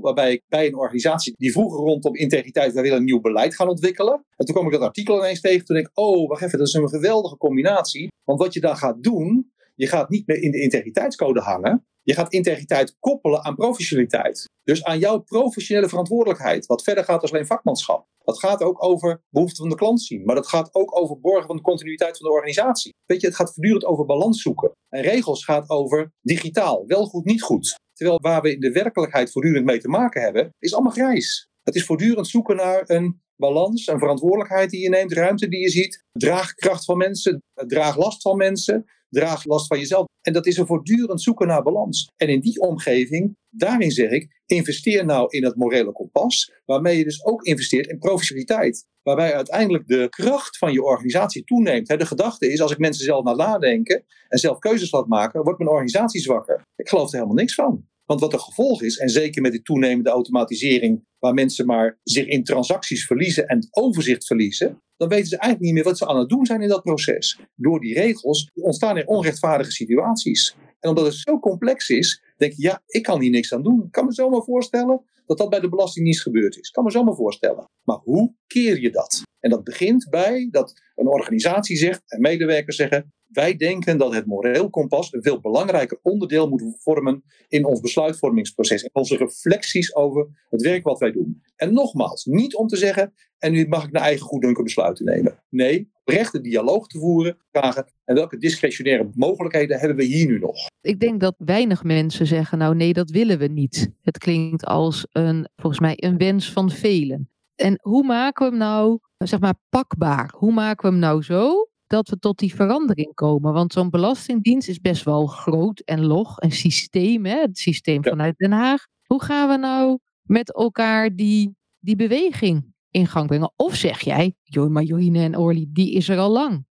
waarbij 0.00 0.32
ik 0.32 0.42
bij 0.48 0.66
een 0.66 0.76
organisatie 0.76 1.34
die 1.36 1.52
vroeger 1.52 1.78
rondom 1.78 2.14
integriteit, 2.14 2.72
wij 2.72 2.82
willen 2.82 2.98
een 2.98 3.04
nieuw 3.04 3.20
beleid 3.20 3.54
gaan 3.54 3.68
ontwikkelen. 3.68 4.24
En 4.36 4.46
toen 4.46 4.54
kwam 4.54 4.66
ik 4.66 4.72
dat 4.72 4.80
artikel 4.80 5.18
ineens 5.18 5.40
tegen, 5.40 5.64
toen 5.64 5.76
denk 5.76 5.88
ik, 5.88 5.98
oh, 5.98 6.28
wacht 6.28 6.42
even, 6.42 6.58
dat 6.58 6.66
is 6.66 6.74
een 6.74 6.88
geweldige 6.88 7.36
combinatie. 7.36 8.12
Want 8.24 8.40
wat 8.40 8.54
je 8.54 8.60
dan 8.60 8.76
gaat 8.76 9.02
doen, 9.02 9.52
je 9.78 9.86
gaat 9.86 10.08
niet 10.08 10.26
meer 10.26 10.42
in 10.42 10.50
de 10.50 10.60
integriteitscode 10.60 11.40
hangen. 11.40 11.86
Je 12.02 12.14
gaat 12.14 12.32
integriteit 12.32 12.96
koppelen 12.98 13.44
aan 13.44 13.54
professionaliteit. 13.54 14.44
Dus 14.62 14.84
aan 14.84 14.98
jouw 14.98 15.18
professionele 15.18 15.88
verantwoordelijkheid. 15.88 16.66
Wat 16.66 16.82
verder 16.82 17.04
gaat 17.04 17.22
als 17.22 17.32
alleen 17.32 17.46
vakmanschap. 17.46 18.06
Dat 18.18 18.38
gaat 18.38 18.62
ook 18.62 18.84
over 18.84 19.22
behoeften 19.30 19.56
van 19.56 19.68
de 19.68 19.74
klant 19.74 20.02
zien. 20.02 20.24
Maar 20.24 20.34
dat 20.34 20.48
gaat 20.48 20.74
ook 20.74 20.98
over 20.98 21.20
borgen 21.20 21.46
van 21.46 21.56
de 21.56 21.62
continuïteit 21.62 22.16
van 22.16 22.26
de 22.26 22.32
organisatie. 22.32 22.94
Weet 23.06 23.20
je, 23.20 23.26
het 23.26 23.36
gaat 23.36 23.54
voortdurend 23.54 23.84
over 23.84 24.04
balans 24.04 24.42
zoeken. 24.42 24.72
En 24.88 25.02
regels 25.02 25.44
gaat 25.44 25.70
over 25.70 26.12
digitaal. 26.20 26.86
Wel 26.86 27.06
goed, 27.06 27.24
niet 27.24 27.42
goed. 27.42 27.74
Terwijl 27.92 28.18
waar 28.20 28.42
we 28.42 28.54
in 28.54 28.60
de 28.60 28.72
werkelijkheid 28.72 29.30
voortdurend 29.30 29.64
mee 29.64 29.78
te 29.78 29.88
maken 29.88 30.22
hebben, 30.22 30.50
is 30.58 30.74
allemaal 30.74 30.92
grijs. 30.92 31.48
Het 31.62 31.74
is 31.74 31.84
voortdurend 31.84 32.28
zoeken 32.28 32.56
naar 32.56 32.82
een 32.86 33.22
balans, 33.38 33.86
een 33.86 33.98
verantwoordelijkheid 33.98 34.70
die 34.70 34.80
je 34.80 34.88
neemt, 34.88 35.12
ruimte 35.12 35.48
die 35.48 35.60
je 35.60 35.68
ziet, 35.68 36.04
draagkracht 36.12 36.84
van 36.84 36.96
mensen, 36.96 37.42
draaglast 37.54 38.22
van 38.22 38.36
mensen, 38.36 38.84
draaglast 39.10 39.66
van 39.66 39.78
jezelf. 39.78 40.06
En 40.20 40.32
dat 40.32 40.46
is 40.46 40.56
een 40.56 40.66
voortdurend 40.66 41.22
zoeken 41.22 41.46
naar 41.46 41.62
balans. 41.62 42.10
En 42.16 42.28
in 42.28 42.40
die 42.40 42.60
omgeving, 42.60 43.36
daarin 43.50 43.90
zeg 43.90 44.10
ik, 44.10 44.42
investeer 44.46 45.04
nou 45.04 45.26
in 45.28 45.44
het 45.44 45.56
morele 45.56 45.92
kompas, 45.92 46.52
waarmee 46.64 46.98
je 46.98 47.04
dus 47.04 47.24
ook 47.24 47.42
investeert 47.42 47.86
in 47.86 47.98
professionaliteit. 47.98 48.86
Waarbij 49.02 49.34
uiteindelijk 49.34 49.86
de 49.86 50.06
kracht 50.08 50.58
van 50.58 50.72
je 50.72 50.82
organisatie 50.82 51.44
toeneemt. 51.44 51.86
De 51.86 52.06
gedachte 52.06 52.52
is, 52.52 52.60
als 52.60 52.72
ik 52.72 52.78
mensen 52.78 53.04
zelf 53.04 53.24
naar 53.24 53.36
nadenken 53.36 54.04
en 54.28 54.38
zelf 54.38 54.58
keuzes 54.58 54.90
laat 54.90 55.06
maken, 55.06 55.42
wordt 55.42 55.58
mijn 55.58 55.70
organisatie 55.70 56.20
zwakker. 56.20 56.66
Ik 56.76 56.88
geloof 56.88 57.08
er 57.08 57.14
helemaal 57.14 57.36
niks 57.36 57.54
van. 57.54 57.86
Want 58.08 58.20
wat 58.20 58.32
het 58.32 58.40
gevolg 58.40 58.82
is, 58.82 58.98
en 58.98 59.08
zeker 59.08 59.42
met 59.42 59.52
die 59.52 59.62
toenemende 59.62 60.10
automatisering, 60.10 61.04
waar 61.18 61.34
mensen 61.34 61.66
maar 61.66 61.98
zich 62.02 62.26
in 62.26 62.44
transacties 62.44 63.06
verliezen 63.06 63.46
en 63.46 63.68
overzicht 63.70 64.26
verliezen, 64.26 64.82
dan 64.96 65.08
weten 65.08 65.26
ze 65.26 65.36
eigenlijk 65.36 65.64
niet 65.64 65.74
meer 65.74 65.90
wat 65.90 65.98
ze 65.98 66.06
aan 66.06 66.18
het 66.18 66.28
doen 66.28 66.46
zijn 66.46 66.62
in 66.62 66.68
dat 66.68 66.82
proces. 66.82 67.38
Door 67.54 67.80
die 67.80 67.94
regels 67.94 68.50
ontstaan 68.54 68.96
er 68.96 69.06
onrechtvaardige 69.06 69.70
situaties. 69.70 70.56
En 70.80 70.88
omdat 70.88 71.04
het 71.04 71.14
zo 71.14 71.38
complex 71.38 71.88
is, 71.88 72.22
denk 72.36 72.52
je, 72.52 72.62
ja, 72.62 72.82
ik 72.86 73.02
kan 73.02 73.20
hier 73.20 73.30
niks 73.30 73.52
aan 73.54 73.62
doen. 73.62 73.82
Ik 73.84 73.92
kan 73.92 74.04
me 74.04 74.12
zomaar 74.12 74.42
voorstellen 74.42 75.02
dat 75.28 75.38
dat 75.38 75.50
bij 75.50 75.60
de 75.60 75.68
Belastingdienst 75.68 76.22
gebeurd 76.22 76.58
is. 76.58 76.70
Kan 76.70 76.84
me 76.84 76.90
zomaar 76.90 77.14
voorstellen. 77.14 77.70
Maar 77.84 77.98
hoe 78.02 78.34
keer 78.46 78.80
je 78.80 78.90
dat? 78.90 79.22
En 79.40 79.50
dat 79.50 79.64
begint 79.64 80.06
bij 80.10 80.48
dat 80.50 80.72
een 80.94 81.08
organisatie 81.08 81.76
zegt 81.76 82.02
en 82.06 82.20
medewerkers 82.20 82.76
zeggen: 82.76 83.12
wij 83.26 83.56
denken 83.56 83.98
dat 83.98 84.14
het 84.14 84.26
moreel 84.26 84.70
kompas 84.70 85.12
een 85.12 85.22
veel 85.22 85.40
belangrijker 85.40 85.98
onderdeel 86.02 86.48
moet 86.48 86.62
vormen 86.78 87.22
in 87.48 87.64
ons 87.64 87.80
besluitvormingsproces. 87.80 88.82
In 88.82 88.90
onze 88.92 89.16
reflecties 89.16 89.94
over 89.94 90.46
het 90.48 90.62
werk 90.62 90.84
wat 90.84 90.98
wij 90.98 91.12
doen. 91.12 91.42
En 91.56 91.72
nogmaals, 91.72 92.24
niet 92.24 92.54
om 92.54 92.66
te 92.66 92.76
zeggen, 92.76 93.12
en 93.38 93.52
nu 93.52 93.68
mag 93.68 93.84
ik 93.84 93.92
naar 93.92 94.02
eigen 94.02 94.26
goeddunken 94.26 94.64
besluiten 94.64 95.04
nemen. 95.04 95.42
Nee, 95.48 95.90
rechte 96.08 96.40
dialoog 96.40 96.86
te 96.86 96.98
voeren, 96.98 97.36
vragen 97.52 97.86
en 98.04 98.14
welke 98.14 98.38
discretionaire 98.38 99.08
mogelijkheden 99.14 99.78
hebben 99.78 99.96
we 99.96 100.04
hier 100.04 100.26
nu 100.26 100.38
nog? 100.38 100.56
Ik 100.80 101.00
denk 101.00 101.20
dat 101.20 101.34
weinig 101.38 101.84
mensen 101.84 102.26
zeggen, 102.26 102.58
nou 102.58 102.74
nee, 102.74 102.92
dat 102.92 103.10
willen 103.10 103.38
we 103.38 103.46
niet. 103.46 103.90
Het 104.02 104.18
klinkt 104.18 104.64
als 104.64 105.06
een, 105.12 105.48
volgens 105.56 105.80
mij, 105.80 105.94
een 105.96 106.18
wens 106.18 106.52
van 106.52 106.70
velen. 106.70 107.30
En 107.54 107.78
hoe 107.82 108.04
maken 108.04 108.44
we 108.44 108.50
hem 108.50 108.58
nou, 108.58 108.98
zeg 109.18 109.40
maar, 109.40 109.54
pakbaar? 109.68 110.34
Hoe 110.36 110.52
maken 110.52 110.84
we 110.84 110.90
hem 110.90 110.98
nou 110.98 111.22
zo 111.22 111.68
dat 111.88 112.08
we 112.08 112.18
tot 112.18 112.38
die 112.38 112.54
verandering 112.54 113.14
komen. 113.14 113.52
Want 113.52 113.72
zo'n 113.72 113.90
belastingdienst 113.90 114.68
is 114.68 114.80
best 114.80 115.04
wel 115.04 115.26
groot 115.26 115.80
en 115.80 116.04
log, 116.04 116.40
een 116.40 116.52
systeem, 116.52 117.26
hè? 117.26 117.40
het 117.40 117.58
systeem 117.58 118.02
vanuit 118.04 118.38
Den 118.38 118.52
Haag. 118.52 118.86
Hoe 119.06 119.22
gaan 119.22 119.48
we 119.48 119.56
nou 119.56 119.98
met 120.22 120.54
elkaar 120.54 121.14
die, 121.14 121.56
die 121.78 121.96
beweging 121.96 122.72
in 122.90 123.06
gang 123.06 123.26
brengen? 123.26 123.52
Of 123.56 123.74
zeg 123.74 124.00
jij, 124.00 124.34
joh, 124.42 124.70
maar 124.70 124.82
Jorine 124.82 125.22
en 125.22 125.36
Orly, 125.36 125.66
die 125.68 125.92
is 125.92 126.08
er 126.08 126.18
al 126.18 126.30
lang. 126.30 126.66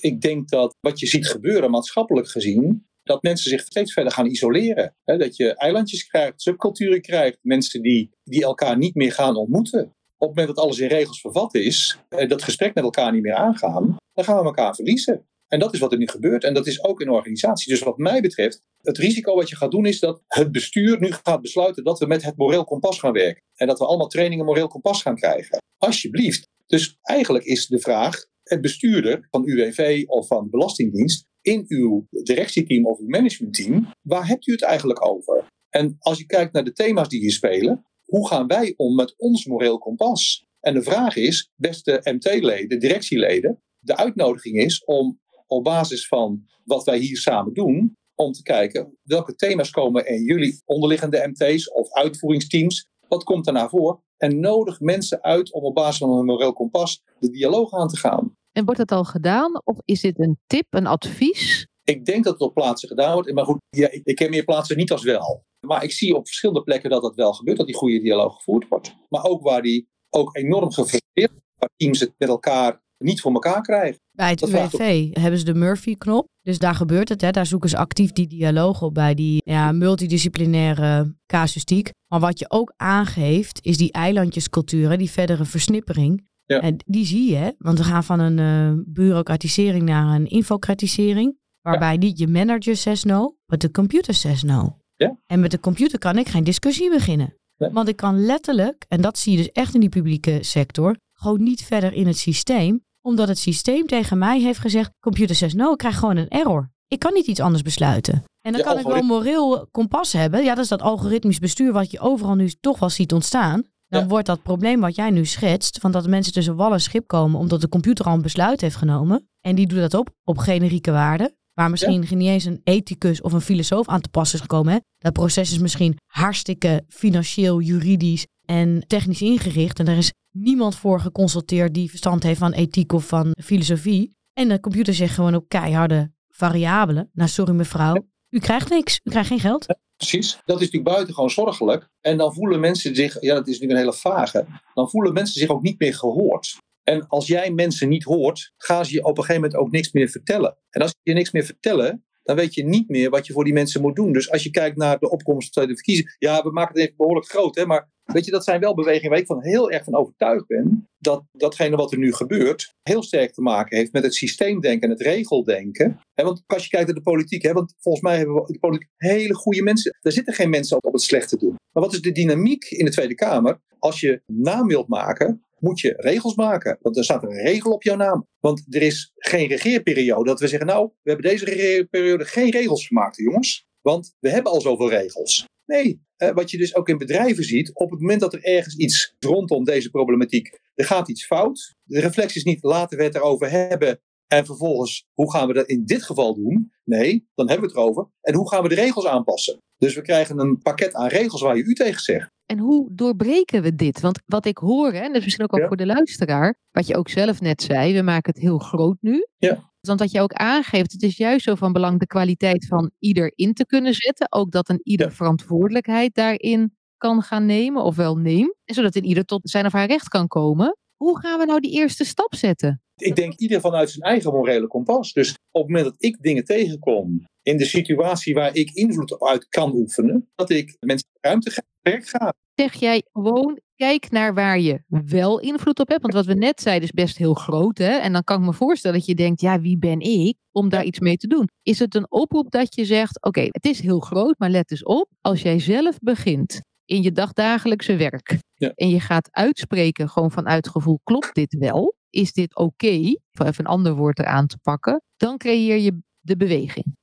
Ik 0.00 0.20
denk 0.20 0.48
dat 0.48 0.76
wat 0.80 1.00
je 1.00 1.06
ziet 1.06 1.28
gebeuren 1.28 1.70
maatschappelijk 1.70 2.28
gezien, 2.28 2.86
dat 3.02 3.22
mensen 3.22 3.50
zich 3.50 3.60
steeds 3.60 3.92
verder 3.92 4.12
gaan 4.12 4.26
isoleren. 4.26 4.94
dat 5.04 5.36
je 5.36 5.54
eilandjes 5.54 6.06
krijgt, 6.06 6.42
subculturen 6.42 7.00
krijgt, 7.00 7.38
mensen 7.42 7.82
die, 7.82 8.10
die 8.24 8.44
elkaar 8.44 8.78
niet 8.78 8.94
meer 8.94 9.12
gaan 9.12 9.36
ontmoeten 9.36 9.92
op 10.18 10.28
het 10.28 10.36
moment 10.36 10.56
dat 10.56 10.64
alles 10.64 10.78
in 10.78 10.88
regels 10.88 11.20
vervat 11.20 11.54
is, 11.54 11.98
en 12.08 12.28
dat 12.28 12.42
gesprek 12.42 12.74
met 12.74 12.84
elkaar 12.84 13.12
niet 13.12 13.22
meer 13.22 13.34
aangaan, 13.34 13.96
dan 14.12 14.24
gaan 14.24 14.38
we 14.38 14.44
elkaar 14.44 14.74
verliezen. 14.74 15.26
En 15.48 15.58
dat 15.58 15.74
is 15.74 15.80
wat 15.80 15.92
er 15.92 15.98
nu 15.98 16.08
gebeurt. 16.08 16.44
En 16.44 16.54
dat 16.54 16.66
is 16.66 16.84
ook 16.84 17.00
in 17.00 17.10
organisaties. 17.10 17.66
Dus 17.66 17.82
wat 17.82 17.98
mij 17.98 18.20
betreft, 18.20 18.62
het 18.82 18.98
risico 18.98 19.34
wat 19.34 19.48
je 19.48 19.56
gaat 19.56 19.70
doen 19.70 19.86
is 19.86 20.00
dat 20.00 20.22
het 20.26 20.52
bestuur 20.52 21.00
nu 21.00 21.12
gaat 21.12 21.42
besluiten 21.42 21.84
dat 21.84 21.98
we 21.98 22.06
met 22.06 22.22
het 22.22 22.36
moreel 22.36 22.64
kompas 22.64 22.98
gaan 22.98 23.12
werken. 23.12 23.42
En 23.54 23.66
dat 23.66 23.78
we 23.78 23.86
allemaal 23.86 24.08
trainingen 24.08 24.44
moreel 24.44 24.68
kompas 24.68 25.02
gaan 25.02 25.16
krijgen. 25.16 25.58
Alsjeblieft. 25.76 26.48
Dus 26.66 26.98
eigenlijk 27.02 27.44
is 27.44 27.66
de 27.66 27.80
vraag, 27.80 28.26
het 28.42 28.60
bestuurder 28.60 29.26
van 29.30 29.48
UWV 29.48 30.04
of 30.06 30.26
van 30.26 30.50
Belastingdienst 30.50 31.26
in 31.40 31.64
uw 31.68 32.06
directieteam 32.10 32.86
of 32.86 32.98
uw 32.98 33.08
managementteam, 33.08 33.92
waar 34.02 34.26
hebt 34.26 34.46
u 34.46 34.52
het 34.52 34.62
eigenlijk 34.62 35.06
over? 35.06 35.46
En 35.70 35.96
als 35.98 36.18
je 36.18 36.26
kijkt 36.26 36.52
naar 36.52 36.64
de 36.64 36.72
thema's 36.72 37.08
die 37.08 37.20
hier 37.20 37.32
spelen, 37.32 37.84
hoe 38.04 38.28
gaan 38.28 38.46
wij 38.46 38.74
om 38.76 38.94
met 38.94 39.14
ons 39.16 39.46
moreel 39.46 39.78
kompas? 39.78 40.46
En 40.60 40.74
de 40.74 40.82
vraag 40.82 41.16
is, 41.16 41.50
beste 41.56 42.00
MT-leden, 42.04 42.78
directieleden, 42.78 43.62
de 43.78 43.96
uitnodiging 43.96 44.56
is 44.56 44.84
om 44.84 45.20
op 45.48 45.64
basis 45.64 46.06
van 46.06 46.46
wat 46.64 46.84
wij 46.84 46.98
hier 46.98 47.16
samen 47.16 47.54
doen, 47.54 47.96
om 48.14 48.32
te 48.32 48.42
kijken 48.42 48.98
welke 49.02 49.34
thema's 49.34 49.70
komen 49.70 50.06
in 50.06 50.22
jullie 50.22 50.62
onderliggende 50.64 51.32
MT's 51.32 51.72
of 51.72 51.92
uitvoeringsteams. 51.92 52.86
Wat 53.08 53.24
komt 53.24 53.46
er 53.46 53.52
naar 53.52 53.68
voor? 53.68 54.02
En 54.16 54.40
nodig 54.40 54.80
mensen 54.80 55.22
uit 55.22 55.52
om 55.52 55.62
op 55.62 55.74
basis 55.74 55.98
van 55.98 56.10
een 56.10 56.24
moreel 56.24 56.52
kompas 56.52 57.02
de 57.18 57.30
dialoog 57.30 57.72
aan 57.72 57.88
te 57.88 57.96
gaan. 57.96 58.36
En 58.52 58.64
wordt 58.64 58.80
dat 58.80 58.92
al 58.92 59.04
gedaan 59.04 59.60
of 59.64 59.78
is 59.84 60.00
dit 60.00 60.18
een 60.18 60.38
tip, 60.46 60.66
een 60.70 60.86
advies? 60.86 61.66
Ik 61.84 62.04
denk 62.04 62.24
dat 62.24 62.32
het 62.32 62.42
op 62.42 62.54
plaatsen 62.54 62.88
gedaan 62.88 63.12
wordt. 63.12 63.32
Maar 63.32 63.44
goed, 63.44 63.58
ja, 63.68 63.88
ik 63.90 64.14
ken 64.14 64.30
meer 64.30 64.44
plaatsen 64.44 64.76
niet 64.76 64.92
als 64.92 65.02
wel. 65.02 65.44
Maar 65.66 65.84
ik 65.84 65.92
zie 65.92 66.16
op 66.16 66.26
verschillende 66.26 66.62
plekken 66.62 66.90
dat 66.90 67.02
dat 67.02 67.14
wel 67.14 67.32
gebeurt, 67.32 67.56
dat 67.56 67.66
die 67.66 67.76
goede 67.76 68.00
dialoog 68.00 68.36
gevoerd 68.36 68.68
wordt. 68.68 68.94
Maar 69.08 69.24
ook 69.24 69.42
waar 69.42 69.62
die 69.62 69.88
ook 70.10 70.36
enorm 70.36 70.72
gefrustreerd 70.72 71.32
waar 71.54 71.70
teams 71.76 72.00
het 72.00 72.14
met 72.18 72.28
elkaar 72.28 72.82
niet 72.98 73.20
voor 73.20 73.32
elkaar 73.32 73.62
krijgen. 73.62 74.00
Bij 74.18 74.30
het 74.30 74.42
UWV 74.42 75.08
hebben 75.12 75.38
ze 75.38 75.44
de 75.44 75.54
Murphy-knop. 75.54 76.26
Dus 76.42 76.58
daar 76.58 76.74
gebeurt 76.74 77.08
het. 77.08 77.20
Hè. 77.20 77.30
Daar 77.30 77.46
zoeken 77.46 77.68
ze 77.68 77.76
actief 77.76 78.12
die 78.12 78.26
dialoog 78.26 78.82
op 78.82 78.94
bij 78.94 79.14
die 79.14 79.42
ja, 79.44 79.72
multidisciplinaire 79.72 81.14
casuïstiek. 81.26 81.90
Maar 82.06 82.20
wat 82.20 82.38
je 82.38 82.50
ook 82.50 82.72
aangeeft, 82.76 83.58
is 83.62 83.76
die 83.76 83.92
eilandjescultuur, 83.92 84.98
die 84.98 85.10
verdere 85.10 85.44
versnippering. 85.44 86.26
Ja. 86.44 86.60
En 86.60 86.76
die 86.86 87.06
zie 87.06 87.30
je, 87.30 87.54
want 87.58 87.78
we 87.78 87.84
gaan 87.84 88.04
van 88.04 88.20
een 88.20 88.38
uh, 88.38 88.82
bureaucratisering 88.86 89.82
naar 89.82 90.14
een 90.14 90.26
infocratisering. 90.26 91.38
Waarbij 91.60 91.96
niet 91.96 92.18
je 92.18 92.28
manager 92.28 92.76
says 92.76 93.04
no, 93.04 93.36
maar 93.46 93.58
de 93.58 93.70
computer 93.70 94.14
says 94.14 94.42
no. 94.42 94.76
Ja? 94.96 95.18
En 95.26 95.40
met 95.40 95.50
de 95.50 95.60
computer 95.60 95.98
kan 95.98 96.18
ik 96.18 96.28
geen 96.28 96.44
discussie 96.44 96.90
beginnen. 96.90 97.34
Want 97.56 97.88
ik 97.88 97.96
kan 97.96 98.24
letterlijk, 98.24 98.84
en 98.88 99.00
dat 99.00 99.18
zie 99.18 99.32
je 99.32 99.38
dus 99.38 99.52
echt 99.52 99.74
in 99.74 99.80
die 99.80 99.88
publieke 99.88 100.38
sector, 100.40 100.96
gewoon 101.12 101.42
niet 101.42 101.64
verder 101.64 101.92
in 101.92 102.06
het 102.06 102.18
systeem. 102.18 102.86
Omdat 103.08 103.28
het 103.28 103.38
systeem 103.38 103.86
tegen 103.86 104.18
mij 104.18 104.40
heeft 104.40 104.58
gezegd, 104.58 104.90
computer 105.00 105.36
says 105.36 105.54
no, 105.54 105.72
ik 105.72 105.78
krijg 105.78 105.98
gewoon 105.98 106.16
een 106.16 106.28
error. 106.28 106.70
Ik 106.88 106.98
kan 106.98 107.12
niet 107.12 107.26
iets 107.26 107.40
anders 107.40 107.62
besluiten. 107.62 108.24
En 108.40 108.52
dan 108.52 108.62
kan 108.62 108.78
ik 108.78 108.86
wel 108.86 109.02
moreel 109.02 109.68
kompas 109.70 110.12
hebben. 110.12 110.44
Ja, 110.44 110.54
dat 110.54 110.64
is 110.64 110.70
dat 110.70 110.82
algoritmisch 110.82 111.38
bestuur 111.38 111.72
wat 111.72 111.90
je 111.90 112.00
overal 112.00 112.34
nu 112.34 112.50
toch 112.60 112.78
wel 112.78 112.90
ziet 112.90 113.12
ontstaan. 113.12 113.62
Dan 113.86 114.08
wordt 114.08 114.26
dat 114.26 114.42
probleem 114.42 114.80
wat 114.80 114.94
jij 114.94 115.10
nu 115.10 115.24
schetst, 115.24 115.78
van 115.78 115.90
dat 115.90 116.06
mensen 116.06 116.32
tussen 116.32 116.56
wal 116.56 116.72
en 116.72 116.80
schip 116.80 117.06
komen 117.06 117.40
omdat 117.40 117.60
de 117.60 117.68
computer 117.68 118.04
al 118.04 118.14
een 118.14 118.22
besluit 118.22 118.60
heeft 118.60 118.76
genomen. 118.76 119.28
En 119.40 119.54
die 119.54 119.66
doet 119.66 119.78
dat 119.78 119.94
op, 119.94 120.10
op 120.24 120.38
generieke 120.38 120.90
waarden. 120.90 121.36
Waar 121.52 121.70
misschien 121.70 122.02
ja. 122.08 122.14
niet 122.14 122.28
eens 122.28 122.44
een 122.44 122.60
ethicus 122.64 123.20
of 123.20 123.32
een 123.32 123.40
filosoof 123.40 123.88
aan 123.88 124.00
te 124.00 124.08
passen 124.08 124.38
is 124.38 124.44
gekomen. 124.44 124.72
Hè? 124.72 124.78
Dat 124.98 125.12
proces 125.12 125.52
is 125.52 125.58
misschien 125.58 125.96
hartstikke 126.06 126.84
financieel, 126.88 127.60
juridisch 127.60 128.26
en 128.50 128.84
technisch 128.86 129.22
ingericht. 129.22 129.78
En 129.78 129.88
er 129.88 129.96
is 129.96 130.12
niemand 130.30 130.76
voor 130.76 131.00
geconsulteerd 131.00 131.74
die 131.74 131.88
verstand 131.90 132.22
heeft 132.22 132.38
van 132.38 132.52
ethiek 132.52 132.92
of 132.92 133.06
van 133.06 133.34
filosofie. 133.44 134.16
En 134.32 134.48
de 134.48 134.60
computer 134.60 134.94
zegt 134.94 135.14
gewoon 135.14 135.34
op 135.34 135.48
keiharde 135.48 136.10
variabelen. 136.28 137.10
Nou, 137.12 137.28
sorry 137.28 137.54
mevrouw, 137.54 138.06
u 138.30 138.38
krijgt 138.38 138.70
niks. 138.70 139.00
U 139.04 139.10
krijgt 139.10 139.28
geen 139.28 139.40
geld. 139.40 139.66
precies. 139.96 140.32
Dat 140.44 140.56
is 140.56 140.64
natuurlijk 140.64 140.94
buitengewoon 140.94 141.30
zorgelijk. 141.30 141.88
En 142.00 142.16
dan 142.16 142.34
voelen 142.34 142.60
mensen 142.60 142.94
zich, 142.94 143.20
ja, 143.20 143.34
dat 143.34 143.46
is 143.46 143.52
natuurlijk 143.52 143.72
een 143.72 143.86
hele 143.86 143.98
vage. 144.14 144.46
Dan 144.74 144.90
voelen 144.90 145.12
mensen 145.12 145.40
zich 145.40 145.48
ook 145.48 145.62
niet 145.62 145.78
meer 145.78 145.94
gehoord. 145.94 146.56
En 146.82 147.06
als 147.06 147.26
jij 147.26 147.50
mensen 147.50 147.88
niet 147.88 148.04
hoort, 148.04 148.52
gaan 148.56 148.84
ze 148.84 148.92
je 148.92 149.04
op 149.04 149.18
een 149.18 149.24
gegeven 149.24 149.42
moment 149.42 149.60
ook 149.60 149.70
niks 149.70 149.92
meer 149.92 150.08
vertellen. 150.08 150.56
En 150.70 150.82
als 150.82 150.90
ze 150.90 150.96
je 151.02 151.12
niks 151.12 151.30
meer 151.30 151.44
vertellen, 151.44 152.04
dan 152.28 152.36
weet 152.36 152.54
je 152.54 152.64
niet 152.64 152.88
meer 152.88 153.10
wat 153.10 153.26
je 153.26 153.32
voor 153.32 153.44
die 153.44 153.52
mensen 153.52 153.80
moet 153.80 153.96
doen. 153.96 154.12
Dus 154.12 154.30
als 154.30 154.42
je 154.42 154.50
kijkt 154.50 154.76
naar 154.76 154.98
de 154.98 155.10
opkomst 155.10 155.54
van 155.54 155.66
de 155.66 155.74
verkiezingen, 155.74 156.16
ja, 156.18 156.42
we 156.42 156.50
maken 156.50 156.74
het 156.74 156.82
even 156.82 156.96
behoorlijk 156.96 157.28
groot, 157.28 157.54
hè, 157.56 157.66
maar 157.66 157.88
Weet 158.12 158.24
je, 158.24 158.30
dat 158.30 158.44
zijn 158.44 158.60
wel 158.60 158.74
bewegingen 158.74 159.10
waar 159.10 159.18
ik 159.18 159.26
van 159.26 159.42
heel 159.42 159.70
erg 159.70 159.84
van 159.84 159.94
overtuigd 159.94 160.46
ben. 160.46 160.88
Dat 160.98 161.24
datgene 161.32 161.76
wat 161.76 161.92
er 161.92 161.98
nu 161.98 162.12
gebeurt 162.12 162.74
heel 162.82 163.02
sterk 163.02 163.32
te 163.32 163.40
maken 163.40 163.76
heeft 163.76 163.92
met 163.92 164.02
het 164.02 164.14
systeemdenken 164.14 164.88
en 164.88 164.94
het 164.94 165.00
regeldenken. 165.02 166.00
En 166.14 166.24
want 166.24 166.42
als 166.46 166.62
je 166.62 166.68
kijkt 166.68 166.86
naar 166.86 166.94
de 166.94 167.02
politiek, 167.02 167.42
hè, 167.42 167.52
want 167.52 167.74
volgens 167.78 168.04
mij 168.04 168.16
hebben 168.16 168.34
we 168.34 168.46
in 168.46 168.52
de 168.52 168.58
politiek 168.58 168.88
hele 168.96 169.34
goede 169.34 169.62
mensen. 169.62 169.98
Er 170.00 170.12
zitten 170.12 170.34
geen 170.34 170.50
mensen 170.50 170.76
op, 170.76 170.84
op 170.84 170.92
het 170.92 171.02
slechte 171.02 171.38
doen. 171.38 171.56
Maar 171.72 171.82
wat 171.82 171.92
is 171.92 172.00
de 172.00 172.12
dynamiek 172.12 172.64
in 172.64 172.84
de 172.84 172.90
Tweede 172.90 173.14
Kamer? 173.14 173.60
Als 173.78 174.00
je 174.00 174.22
naam 174.26 174.66
wilt 174.66 174.88
maken, 174.88 175.42
moet 175.60 175.80
je 175.80 175.94
regels 175.96 176.34
maken. 176.34 176.78
Want 176.80 176.96
er 176.96 177.04
staat 177.04 177.22
een 177.22 177.42
regel 177.42 177.72
op 177.72 177.82
jouw 177.82 177.96
naam. 177.96 178.26
Want 178.38 178.74
er 178.74 178.82
is 178.82 179.12
geen 179.16 179.48
regeerperiode 179.48 180.24
dat 180.24 180.40
we 180.40 180.48
zeggen, 180.48 180.66
nou, 180.66 180.90
we 181.02 181.10
hebben 181.10 181.30
deze 181.30 181.44
regeerperiode 181.44 182.24
geen 182.24 182.50
regels 182.50 182.86
gemaakt, 182.86 183.16
jongens. 183.16 183.66
Want 183.80 184.14
we 184.18 184.30
hebben 184.30 184.52
al 184.52 184.60
zoveel 184.60 184.90
regels. 184.90 185.46
Nee, 185.66 186.02
eh, 186.16 186.30
wat 186.30 186.50
je 186.50 186.56
dus 186.58 186.74
ook 186.74 186.88
in 186.88 186.98
bedrijven 186.98 187.44
ziet, 187.44 187.74
op 187.74 187.90
het 187.90 188.00
moment 188.00 188.20
dat 188.20 188.32
er 188.32 188.42
ergens 188.42 188.76
iets 188.76 189.14
rondom 189.18 189.64
deze 189.64 189.90
problematiek, 189.90 190.58
er 190.74 190.84
gaat 190.84 191.08
iets 191.08 191.26
fout. 191.26 191.74
De 191.82 192.00
reflex 192.00 192.36
is 192.36 192.44
niet, 192.44 192.62
laten 192.62 192.98
we 192.98 193.04
het 193.04 193.14
erover 193.14 193.50
hebben 193.50 194.00
en 194.28 194.46
vervolgens, 194.46 195.06
hoe 195.12 195.32
gaan 195.32 195.46
we 195.46 195.52
dat 195.52 195.66
in 195.66 195.84
dit 195.84 196.02
geval 196.02 196.34
doen? 196.34 196.72
Nee, 196.84 197.28
dan 197.34 197.48
hebben 197.48 197.68
we 197.68 197.74
het 197.74 197.82
erover. 197.84 198.10
En 198.20 198.34
hoe 198.34 198.48
gaan 198.48 198.62
we 198.62 198.68
de 198.68 198.74
regels 198.74 199.06
aanpassen? 199.06 199.56
Dus 199.76 199.94
we 199.94 200.02
krijgen 200.02 200.38
een 200.38 200.58
pakket 200.58 200.94
aan 200.94 201.06
regels 201.08 201.40
waar 201.40 201.56
je 201.56 201.62
u 201.64 201.74
tegen 201.74 202.00
zegt. 202.00 202.30
En 202.46 202.58
hoe 202.58 202.88
doorbreken 202.94 203.62
we 203.62 203.74
dit? 203.74 204.00
Want 204.00 204.20
wat 204.26 204.46
ik 204.46 204.58
hoor, 204.58 204.92
en 204.92 205.06
dat 205.06 205.16
is 205.16 205.24
misschien 205.24 205.44
ook 205.44 205.52
al 205.52 205.58
Ja. 205.60 205.66
voor 205.66 205.76
de 205.76 205.86
luisteraar, 205.86 206.58
wat 206.70 206.86
je 206.86 206.96
ook 206.96 207.08
zelf 207.08 207.40
net 207.40 207.62
zei, 207.62 207.94
we 207.94 208.02
maken 208.02 208.32
het 208.32 208.42
heel 208.42 208.58
groot 208.58 208.96
nu. 209.00 209.26
Ja. 209.36 209.70
Want 209.80 210.00
wat 210.00 210.10
je 210.10 210.20
ook 210.20 210.32
aangeeft, 210.32 210.92
het 210.92 211.02
is 211.02 211.16
juist 211.16 211.44
zo 211.44 211.54
van 211.54 211.72
belang 211.72 211.98
de 211.98 212.06
kwaliteit 212.06 212.66
van 212.66 212.90
ieder 212.98 213.32
in 213.34 213.52
te 213.54 213.66
kunnen 213.66 213.94
zetten. 213.94 214.32
Ook 214.32 214.50
dat 214.50 214.68
een 214.68 214.80
ieder 214.82 215.06
Ja. 215.06 215.12
verantwoordelijkheid 215.12 216.14
daarin 216.14 216.76
kan 216.96 217.22
gaan 217.22 217.46
nemen, 217.46 217.82
of 217.82 217.96
wel 217.96 218.16
neemt. 218.16 218.54
Zodat 218.64 218.94
een 218.94 219.04
ieder 219.04 219.24
tot 219.24 219.50
zijn 219.50 219.66
of 219.66 219.72
haar 219.72 219.86
recht 219.86 220.08
kan 220.08 220.26
komen. 220.26 220.76
Hoe 220.96 221.18
gaan 221.20 221.38
we 221.38 221.44
nou 221.44 221.60
die 221.60 221.72
eerste 221.72 222.04
stap 222.04 222.34
zetten? 222.34 222.82
Ik 223.02 223.16
denk 223.16 223.34
ieder 223.34 223.60
vanuit 223.60 223.90
zijn 223.90 224.02
eigen 224.02 224.32
morele 224.32 224.66
kompas. 224.66 225.12
Dus 225.12 225.30
op 225.30 225.62
het 225.62 225.70
moment 225.70 225.84
dat 225.84 225.94
ik 225.98 226.22
dingen 226.22 226.44
tegenkom 226.44 227.24
in 227.42 227.56
de 227.56 227.64
situatie 227.64 228.34
waar 228.34 228.54
ik 228.54 228.70
invloed 228.70 229.12
op 229.12 229.28
uit 229.28 229.48
kan 229.48 229.74
oefenen, 229.74 230.28
dat 230.34 230.50
ik 230.50 230.76
mensen 230.80 231.08
ruimte 231.20 231.50
ga, 231.50 231.62
werk 231.80 232.08
ga. 232.08 232.34
Zeg 232.54 232.74
jij 232.74 233.02
gewoon, 233.12 233.60
kijk 233.76 234.10
naar 234.10 234.34
waar 234.34 234.60
je 234.60 234.82
wel 234.86 235.40
invloed 235.40 235.80
op 235.80 235.88
hebt. 235.88 236.02
Want 236.02 236.14
wat 236.14 236.26
we 236.26 236.34
net 236.34 236.60
zeiden 236.60 236.84
is 236.84 236.94
best 236.94 237.18
heel 237.18 237.34
groot. 237.34 237.78
Hè? 237.78 237.96
En 237.96 238.12
dan 238.12 238.24
kan 238.24 238.40
ik 238.40 238.46
me 238.46 238.52
voorstellen 238.52 238.96
dat 238.96 239.06
je 239.06 239.14
denkt, 239.14 239.40
ja, 239.40 239.60
wie 239.60 239.78
ben 239.78 240.00
ik 240.00 240.36
om 240.52 240.68
daar 240.68 240.84
iets 240.84 240.98
mee 240.98 241.16
te 241.16 241.26
doen? 241.26 241.48
Is 241.62 241.78
het 241.78 241.94
een 241.94 242.10
oproep 242.10 242.50
dat 242.50 242.74
je 242.74 242.84
zegt, 242.84 243.22
oké, 243.22 243.46
het 243.48 243.64
is 243.64 243.80
heel 243.80 244.00
groot, 244.00 244.38
maar 244.38 244.50
let 244.50 244.70
eens 244.70 244.84
op. 244.84 245.08
Als 245.20 245.42
jij 245.42 245.58
zelf 245.58 245.98
begint 245.98 246.60
in 246.84 247.02
je 247.02 247.12
dagdagelijkse 247.12 247.96
werk. 247.96 248.38
Ja. 248.54 248.72
En 248.74 248.88
je 248.88 249.00
gaat 249.00 249.28
uitspreken 249.30 250.08
gewoon 250.08 250.30
vanuit 250.30 250.68
gevoel, 250.68 251.00
klopt 251.04 251.34
dit 251.34 251.56
wel? 251.58 251.96
Is 252.10 252.32
dit 252.32 252.56
oké? 252.56 252.96
Om 253.40 253.46
even 253.46 253.64
een 253.64 253.70
ander 253.70 253.94
woord 253.94 254.18
eraan 254.18 254.46
te 254.46 254.58
pakken. 254.58 255.02
Dan 255.16 255.38
creëer 255.38 255.76
je 255.76 255.98
de 256.20 256.36
beweging. 256.36 256.96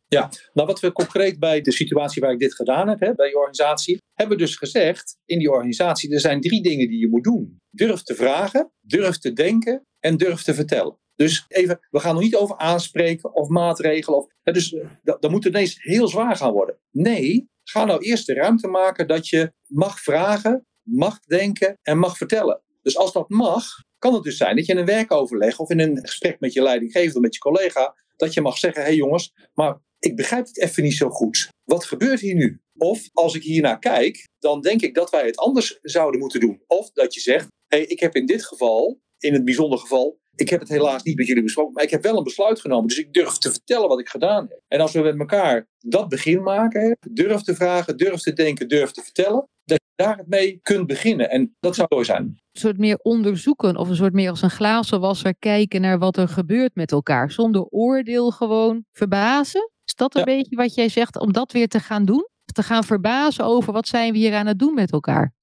Nou, 0.54 0.68
wat 0.68 0.80
we 0.80 0.92
concreet 0.92 1.40
bij 1.40 1.62
de 1.62 1.72
situatie 1.72 2.22
waar 2.22 2.32
ik 2.32 2.40
dit 2.40 2.56
gedaan 2.56 2.88
heb, 2.88 3.00
hè, 3.00 3.14
bij 3.14 3.30
je 3.30 3.38
organisatie, 3.38 3.98
hebben 4.14 4.38
we 4.38 4.44
dus 4.44 4.56
gezegd 4.56 5.18
in 5.26 5.40
die 5.40 5.52
organisatie, 5.52 6.14
er 6.14 6.20
zijn 6.20 6.42
drie 6.42 6.62
dingen 6.62 6.88
die 6.88 7.00
je 7.00 7.08
moet 7.08 7.24
doen. 7.24 7.58
Durf 7.70 8.02
te 8.02 8.16
vragen, 8.16 8.72
durf 8.82 9.18
te 9.18 9.34
denken 9.34 9.86
en 10.00 10.18
durf 10.18 10.44
te 10.44 10.54
vertellen. 10.54 10.98
Dus 11.16 11.46
even, 11.48 11.80
we 11.90 12.00
gaan 12.00 12.14
nog 12.14 12.24
niet 12.24 12.36
over 12.36 12.58
aanspreken 12.58 13.36
of 13.36 13.48
maatregelen. 13.48 14.20
Of, 14.20 14.28
hè, 14.42 14.52
dus 14.52 14.74
eh, 14.74 14.88
dat, 15.04 15.30
moet 15.30 15.46
ineens 15.46 15.76
heel 15.82 16.08
zwaar 16.08 16.36
gaan 16.36 16.52
worden. 16.52 16.80
Nee, 16.92 17.50
ga 17.64 17.86
nou 17.86 18.02
eerst 18.02 18.26
de 18.26 18.34
ruimte 18.34 18.68
maken 18.68 19.08
dat 19.08 19.28
je 19.28 19.54
mag 19.68 20.00
vragen, 20.00 20.66
mag 20.82 21.20
denken 21.20 21.78
en 21.82 21.98
mag 21.98 22.18
vertellen. 22.18 22.62
Dus 22.82 22.98
als 22.98 23.14
dat 23.14 23.30
mag, 23.30 23.66
kan 24.06 24.14
het 24.14 24.24
dus 24.24 24.38
zijn 24.38 24.56
dat 24.56 24.66
je 24.66 24.72
in 24.72 24.80
een 24.80 24.86
werkoverleg 24.86 25.60
of 25.60 25.70
in 25.70 25.80
een 25.80 26.00
gesprek 26.02 26.40
met 26.40 26.54
je 26.54 26.62
leidinggevende 26.62 27.16
of 27.16 27.22
met 27.22 27.34
je 27.34 27.40
collega, 27.40 27.96
dat 28.16 28.34
je 28.34 28.42
mag 28.42 28.58
zeggen, 28.58 28.82
hé 28.82 28.88
hey 28.88 28.98
jongens, 28.98 29.34
maar 29.54 29.82
ik 30.00 30.16
begrijp 30.16 30.46
het 30.46 30.60
even 30.60 30.84
niet 30.84 30.94
zo 30.94 31.10
goed. 31.10 31.50
Wat 31.64 31.86
gebeurt 31.86 32.20
hier 32.20 32.36
nu? 32.36 32.62
Of 32.78 33.10
als 33.14 33.36
ik 33.36 33.44
hiernaar 33.44 33.80
kijk, 33.80 34.28
dan 34.40 34.62
denk 34.62 34.82
ik 34.82 34.96
dat 34.96 35.10
wij 35.10 35.26
het 35.26 35.38
anders 35.38 35.80
zouden 35.82 36.20
moeten 36.20 36.40
doen. 36.40 36.64
Of 36.68 36.92
dat 36.92 37.14
je 37.14 37.20
zegt, 37.20 37.48
hé, 37.68 37.78
hey, 37.78 37.86
ik 37.86 38.00
heb 38.00 38.16
in 38.16 38.26
dit 38.26 38.46
geval, 38.46 39.02
in 39.18 39.34
het 39.34 39.46
bijzonder 39.46 39.80
geval, 39.80 40.20
ik 40.36 40.50
heb 40.50 40.60
het 40.60 40.70
helaas 40.70 41.04
niet 41.04 41.18
met 41.18 41.28
jullie 41.28 41.44
besproken, 41.44 41.74
maar 41.74 41.84
ik 41.84 41.90
heb 41.90 42.04
wel 42.04 42.18
een 42.18 42.24
besluit 42.24 42.60
genomen. 42.62 42.88
Dus 42.88 42.98
ik 42.98 43.14
durf 43.14 43.38
te 43.38 43.52
vertellen 43.52 43.88
wat 43.88 44.00
ik 44.00 44.10
gedaan 44.10 44.46
heb. 44.50 44.62
En 44.68 44.80
als 44.80 44.92
we 44.94 45.00
met 45.02 45.20
elkaar 45.20 45.68
dat 45.80 46.10
begin 46.10 46.44
maken, 46.44 46.98
durf 47.12 47.42
te 47.42 47.56
vragen, 47.56 47.98
durf 47.98 48.20
te 48.22 48.34
denken, 48.34 48.68
durf 48.68 48.92
te 48.92 49.02
vertellen, 49.02 49.48
dat 49.64 49.78
je 49.84 50.04
daar 50.04 50.24
mee 50.28 50.60
kunt 50.62 50.88
beginnen. 50.88 51.30
En 51.30 51.56
dat 51.60 51.76
zou 51.76 51.88
mooi 51.92 52.06
zijn. 52.06 52.24
Een 52.24 52.40
soort 52.52 52.78
meer 52.78 53.00
onderzoeken 53.02 53.76
of 53.78 53.90
een 53.90 53.96
soort 53.96 54.14
meer 54.14 54.30
als 54.30 54.42
een 54.42 54.50
glazenwasser 54.50 55.36
kijken 55.36 55.82
naar 55.82 56.00
wat 56.00 56.18
er 56.18 56.28
gebeurt 56.28 56.76
met 56.76 56.92
elkaar. 56.92 57.32
Zonder 57.32 57.64
oordeel 57.64 58.32
gewoon 58.32 58.84
verbazen. 58.92 59.70
Is 59.86 59.96
dat 59.96 60.16
een 60.16 60.20
Ja. 60.26 60.36
beetje 60.38 60.56
wat 60.56 60.76
jij 60.76 60.90
zegt 60.90 61.20
om 61.20 61.34
dat 61.34 61.52
weer 61.52 61.68
te 61.68 61.80
gaan 61.80 62.06
doen? 62.06 62.28
Te 62.54 62.64
gaan 62.64 62.84
verbazen 62.84 63.46
over 63.46 63.74
wat 63.74 63.88
zijn 63.88 64.12
we 64.12 64.18
hier 64.18 64.34
aan 64.34 64.48
het 64.48 64.60
doen 64.60 64.74
met 64.74 64.92
elkaar? 64.92 65.34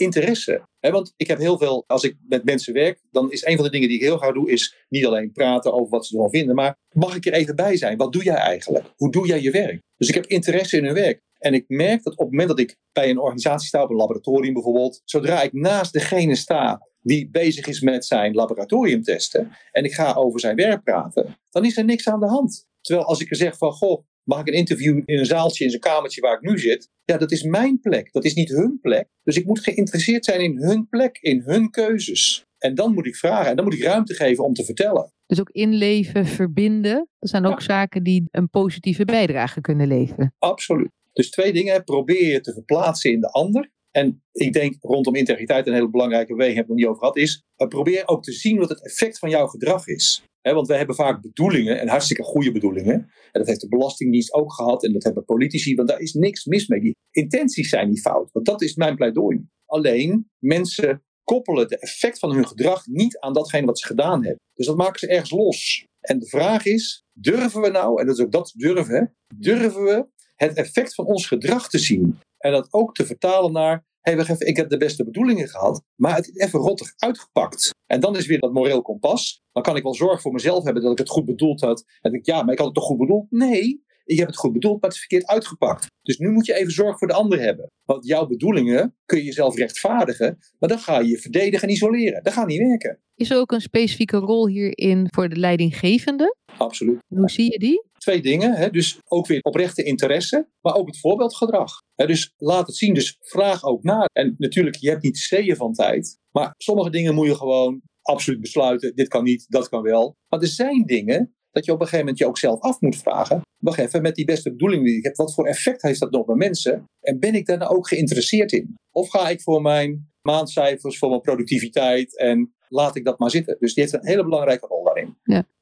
Interesse. 0.00 0.62
Want 0.80 1.12
ik 1.16 1.26
heb 1.26 1.38
heel 1.38 1.58
veel, 1.58 1.84
als 1.86 2.02
ik 2.02 2.16
met 2.28 2.44
mensen 2.44 2.72
werk, 2.72 3.00
dan 3.10 3.32
is 3.32 3.44
een 3.44 3.56
van 3.56 3.64
de 3.64 3.70
dingen 3.70 3.88
die 3.88 3.96
ik 3.96 4.04
heel 4.04 4.18
graag 4.18 4.32
doe, 4.32 4.50
is 4.50 4.84
niet 4.88 5.06
alleen 5.06 5.32
praten 5.32 5.72
over 5.72 5.88
wat 5.88 6.06
ze 6.06 6.14
ervan 6.14 6.30
vinden, 6.30 6.54
maar 6.54 6.78
mag 6.92 7.16
ik 7.16 7.26
er 7.26 7.32
even 7.32 7.56
bij 7.56 7.76
zijn? 7.76 7.96
Wat 7.96 8.12
doe 8.12 8.24
jij 8.24 8.34
eigenlijk? 8.34 8.84
Hoe 8.96 9.10
doe 9.10 9.26
jij 9.26 9.40
je 9.40 9.50
werk? 9.50 9.82
Dus 9.96 10.08
ik 10.08 10.14
heb 10.14 10.26
interesse 10.26 10.76
in 10.76 10.84
hun 10.84 10.94
werk. 10.94 11.20
En 11.38 11.54
ik 11.54 11.64
merk 11.68 12.02
dat 12.02 12.12
op 12.12 12.18
het 12.18 12.30
moment 12.30 12.48
dat 12.48 12.58
ik 12.58 12.76
bij 12.92 13.10
een 13.10 13.18
organisatie 13.18 13.68
sta, 13.68 13.82
op 13.82 13.90
een 13.90 13.96
laboratorium 13.96 14.52
bijvoorbeeld, 14.52 15.02
zodra 15.04 15.42
ik 15.42 15.52
naast 15.52 15.92
degene 15.92 16.34
sta 16.34 16.88
die 17.02 17.30
bezig 17.30 17.66
is 17.66 17.80
met 17.80 18.06
zijn 18.06 18.34
laboratoriumtesten 18.34 19.52
en 19.72 19.84
ik 19.84 19.92
ga 19.92 20.12
over 20.12 20.40
zijn 20.40 20.56
werk 20.56 20.82
praten, 20.82 21.38
dan 21.50 21.64
is 21.64 21.76
er 21.76 21.84
niks 21.84 22.08
aan 22.08 22.20
de 22.20 22.26
hand. 22.26 22.68
Terwijl 22.80 23.06
als 23.06 23.20
ik 23.20 23.30
er 23.30 23.36
zeg 23.36 23.56
van, 23.56 23.72
goh, 23.72 24.04
mag 24.24 24.40
ik 24.40 24.48
een 24.48 24.54
interview 24.54 25.02
in 25.04 25.18
een 25.18 25.26
zaaltje, 25.26 25.64
in 25.64 25.70
zijn 25.70 25.82
kamertje 25.82 26.20
waar 26.20 26.34
ik 26.34 26.40
nu 26.50 26.58
zit? 26.58 26.88
Ja, 27.04 27.16
dat 27.16 27.32
is 27.32 27.42
mijn 27.42 27.80
plek. 27.80 28.12
Dat 28.12 28.24
is 28.24 28.34
niet 28.34 28.48
hun 28.48 28.78
plek. 28.82 29.06
Dus 29.22 29.36
ik 29.36 29.46
moet 29.46 29.60
geïnteresseerd 29.60 30.24
zijn 30.24 30.40
in 30.40 30.56
hun 30.58 30.88
plek, 30.88 31.18
in 31.20 31.42
hun 31.44 31.70
keuzes. 31.70 32.44
En 32.58 32.74
dan 32.74 32.94
moet 32.94 33.06
ik 33.06 33.16
vragen 33.16 33.50
en 33.50 33.56
dan 33.56 33.64
moet 33.64 33.74
ik 33.74 33.82
ruimte 33.82 34.14
geven 34.14 34.44
om 34.44 34.54
te 34.54 34.64
vertellen. 34.64 35.12
Dus 35.26 35.40
ook 35.40 35.50
inleven, 35.50 36.26
verbinden. 36.26 37.08
Dat 37.18 37.30
zijn 37.30 37.46
ook 37.46 37.58
Ja. 37.58 37.64
zaken 37.64 38.02
die 38.02 38.24
een 38.30 38.48
positieve 38.50 39.04
bijdrage 39.04 39.60
kunnen 39.60 39.86
leveren. 39.88 40.34
Absoluut. 40.38 40.90
Dus 41.12 41.30
twee 41.30 41.52
dingen. 41.52 41.84
Probeer 41.84 42.32
je 42.32 42.40
te 42.40 42.52
verplaatsen 42.52 43.12
in 43.12 43.20
de 43.20 43.28
ander. 43.30 43.70
En 43.90 44.22
ik 44.32 44.52
denk 44.52 44.76
rondom 44.80 45.14
integriteit 45.14 45.66
een 45.66 45.72
hele 45.72 45.90
belangrijke 45.90 46.32
beweging, 46.32 46.56
heb 46.56 46.64
ik 46.64 46.70
nog 46.70 46.78
niet 46.78 46.86
over 46.86 47.00
gehad, 47.00 47.16
is 47.16 47.42
probeer 47.68 48.08
ook 48.08 48.22
te 48.22 48.32
zien 48.32 48.58
wat 48.58 48.68
het 48.68 48.84
effect 48.84 49.18
van 49.18 49.30
jouw 49.30 49.46
gedrag 49.46 49.86
is. 49.86 50.22
Want 50.42 50.66
wij 50.66 50.76
hebben 50.76 50.96
vaak 50.96 51.22
bedoelingen, 51.22 51.80
en 51.80 51.88
hartstikke 51.88 52.22
goede 52.22 52.52
bedoelingen. 52.52 52.94
En 52.94 53.40
dat 53.40 53.46
heeft 53.46 53.60
de 53.60 53.68
Belastingdienst 53.68 54.32
ook 54.32 54.52
gehad, 54.52 54.84
en 54.84 54.92
dat 54.92 55.02
hebben 55.02 55.24
politici, 55.24 55.74
want 55.74 55.88
daar 55.88 56.00
is 56.00 56.12
niks 56.12 56.44
mis 56.44 56.66
mee. 56.66 56.80
Die 56.80 56.96
intenties 57.10 57.68
zijn 57.68 57.88
niet 57.88 58.00
fout, 58.00 58.32
want 58.32 58.46
dat 58.46 58.62
is 58.62 58.74
mijn 58.74 58.96
pleidooi. 58.96 59.44
Alleen, 59.66 60.30
mensen 60.38 61.02
koppelen 61.24 61.62
het 61.62 61.78
effect 61.78 62.18
van 62.18 62.34
hun 62.34 62.46
gedrag 62.46 62.86
niet 62.86 63.18
aan 63.18 63.32
datgene 63.32 63.66
wat 63.66 63.78
ze 63.78 63.86
gedaan 63.86 64.24
hebben. 64.24 64.40
Dus 64.54 64.66
dat 64.66 64.76
maken 64.76 64.98
ze 64.98 65.08
ergens 65.08 65.30
los. 65.30 65.84
En 66.00 66.18
de 66.18 66.28
vraag 66.28 66.64
is, 66.64 67.02
durven 67.12 67.60
we 67.60 67.68
nou, 67.68 68.00
en 68.00 68.06
dat 68.06 68.18
is 68.18 68.24
ook 68.24 68.32
dat 68.32 68.52
durven, 68.56 69.14
durven 69.34 69.82
we 69.82 70.06
het 70.36 70.56
effect 70.56 70.94
van 70.94 71.06
ons 71.06 71.26
gedrag 71.26 71.68
te 71.68 71.78
zien? 71.78 72.18
En 72.40 72.52
dat 72.52 72.72
ook 72.72 72.94
te 72.94 73.06
vertalen 73.06 73.52
naar, 73.52 73.84
hey, 74.00 74.16
wacht 74.16 74.28
even, 74.28 74.46
ik 74.46 74.56
heb 74.56 74.68
de 74.68 74.76
beste 74.76 75.04
bedoelingen 75.04 75.48
gehad, 75.48 75.82
maar 75.96 76.16
het 76.16 76.28
is 76.28 76.36
even 76.36 76.60
rottig 76.60 76.92
uitgepakt. 76.96 77.74
En 77.86 78.00
dan 78.00 78.16
is 78.16 78.26
weer 78.26 78.40
dat 78.40 78.52
moreel 78.52 78.82
kompas. 78.82 79.42
Dan 79.52 79.62
kan 79.62 79.76
ik 79.76 79.82
wel 79.82 79.94
zorg 79.94 80.20
voor 80.20 80.32
mezelf 80.32 80.64
hebben 80.64 80.82
dat 80.82 80.92
ik 80.92 80.98
het 80.98 81.08
goed 81.08 81.24
bedoeld 81.24 81.60
had. 81.60 81.84
En 82.00 82.10
denk 82.10 82.26
ik, 82.26 82.34
ja, 82.34 82.42
maar 82.42 82.52
ik 82.52 82.58
had 82.58 82.66
het 82.66 82.76
toch 82.76 82.84
goed 82.86 82.98
bedoeld? 82.98 83.30
Nee, 83.30 83.84
ik 84.10 84.18
heb 84.18 84.26
het 84.26 84.36
goed 84.36 84.52
bedoeld, 84.52 84.80
maar 84.80 84.90
het 84.90 84.98
is 84.98 85.06
verkeerd 85.06 85.26
uitgepakt. 85.26 85.86
Dus 86.02 86.18
nu 86.18 86.30
moet 86.30 86.46
je 86.46 86.54
even 86.54 86.72
zorg 86.72 86.98
voor 86.98 87.08
de 87.08 87.14
ander 87.14 87.40
hebben. 87.40 87.66
Want 87.84 88.06
jouw 88.06 88.26
bedoelingen 88.26 88.96
kun 89.04 89.18
je 89.18 89.24
jezelf 89.24 89.56
rechtvaardigen, 89.56 90.38
maar 90.58 90.68
dan 90.68 90.78
ga 90.78 90.98
je 90.98 91.08
je 91.08 91.18
verdedigen 91.18 91.68
en 91.68 91.74
isoleren. 91.74 92.22
Dat 92.22 92.32
gaat 92.32 92.46
niet 92.46 92.58
werken. 92.58 92.98
Is 93.14 93.30
er 93.30 93.38
ook 93.38 93.52
een 93.52 93.60
specifieke 93.60 94.16
rol 94.16 94.46
hierin 94.46 95.06
voor 95.14 95.28
de 95.28 95.36
leidinggevende? 95.36 96.36
Absoluut. 96.58 96.98
Hoe 97.06 97.30
zie 97.30 97.52
je 97.52 97.58
die? 97.58 97.84
Twee 97.98 98.22
dingen, 98.22 98.52
hè? 98.52 98.70
dus 98.70 98.98
ook 99.04 99.26
weer 99.26 99.40
oprechte 99.40 99.82
interesse, 99.82 100.48
maar 100.60 100.74
ook 100.74 100.86
het 100.86 100.98
voorbeeldgedrag. 100.98 101.70
Hè? 101.94 102.06
Dus 102.06 102.32
laat 102.36 102.66
het 102.66 102.76
zien, 102.76 102.94
dus 102.94 103.16
vraag 103.20 103.64
ook 103.64 103.82
na. 103.82 104.04
En 104.12 104.34
natuurlijk, 104.38 104.76
je 104.76 104.88
hebt 104.88 105.02
niet 105.02 105.18
zeeën 105.18 105.56
van 105.56 105.72
tijd, 105.72 106.18
maar 106.30 106.54
sommige 106.56 106.90
dingen 106.90 107.14
moet 107.14 107.26
je 107.26 107.34
gewoon 107.34 107.80
absoluut 108.02 108.40
besluiten. 108.40 108.94
Dit 108.94 109.08
kan 109.08 109.24
niet, 109.24 109.46
dat 109.48 109.68
kan 109.68 109.82
wel. 109.82 110.16
Maar 110.28 110.40
er 110.40 110.46
zijn 110.46 110.84
dingen 110.84 111.34
dat 111.50 111.64
je 111.64 111.72
op 111.72 111.80
een 111.80 111.84
gegeven 111.84 112.04
moment 112.04 112.18
je 112.18 112.26
ook 112.26 112.38
zelf 112.38 112.60
af 112.60 112.80
moet 112.80 112.96
vragen. 112.96 113.42
Wacht 113.60 113.78
even, 113.78 114.02
met 114.02 114.14
die 114.14 114.24
beste 114.24 114.50
bedoelingen 114.50 114.84
die 114.84 114.96
ik 114.96 115.04
heb, 115.04 115.16
wat 115.16 115.34
voor 115.34 115.46
effect 115.46 115.82
heeft 115.82 116.00
dat 116.00 116.10
nog 116.10 116.26
bij 116.26 116.34
mensen? 116.34 116.84
En 117.00 117.18
ben 117.18 117.34
ik 117.34 117.46
daar 117.46 117.58
nou 117.58 117.76
ook 117.76 117.88
geïnteresseerd 117.88 118.52
in? 118.52 118.74
Of 118.90 119.10
ga 119.10 119.28
ik 119.28 119.42
voor 119.42 119.62
mijn 119.62 120.10
maandcijfers, 120.22 120.98
voor 120.98 121.08
mijn 121.08 121.20
productiviteit 121.20 122.18
en 122.18 122.54
laat 122.68 122.96
ik 122.96 123.04
dat 123.04 123.18
maar 123.18 123.30
zitten? 123.30 123.56
Dus 123.58 123.74
die 123.74 123.82
heeft 123.82 123.94
een 123.94 124.06
hele 124.06 124.24
belangrijke 124.24 124.66
rol 124.66 124.84
daarin. 124.84 125.16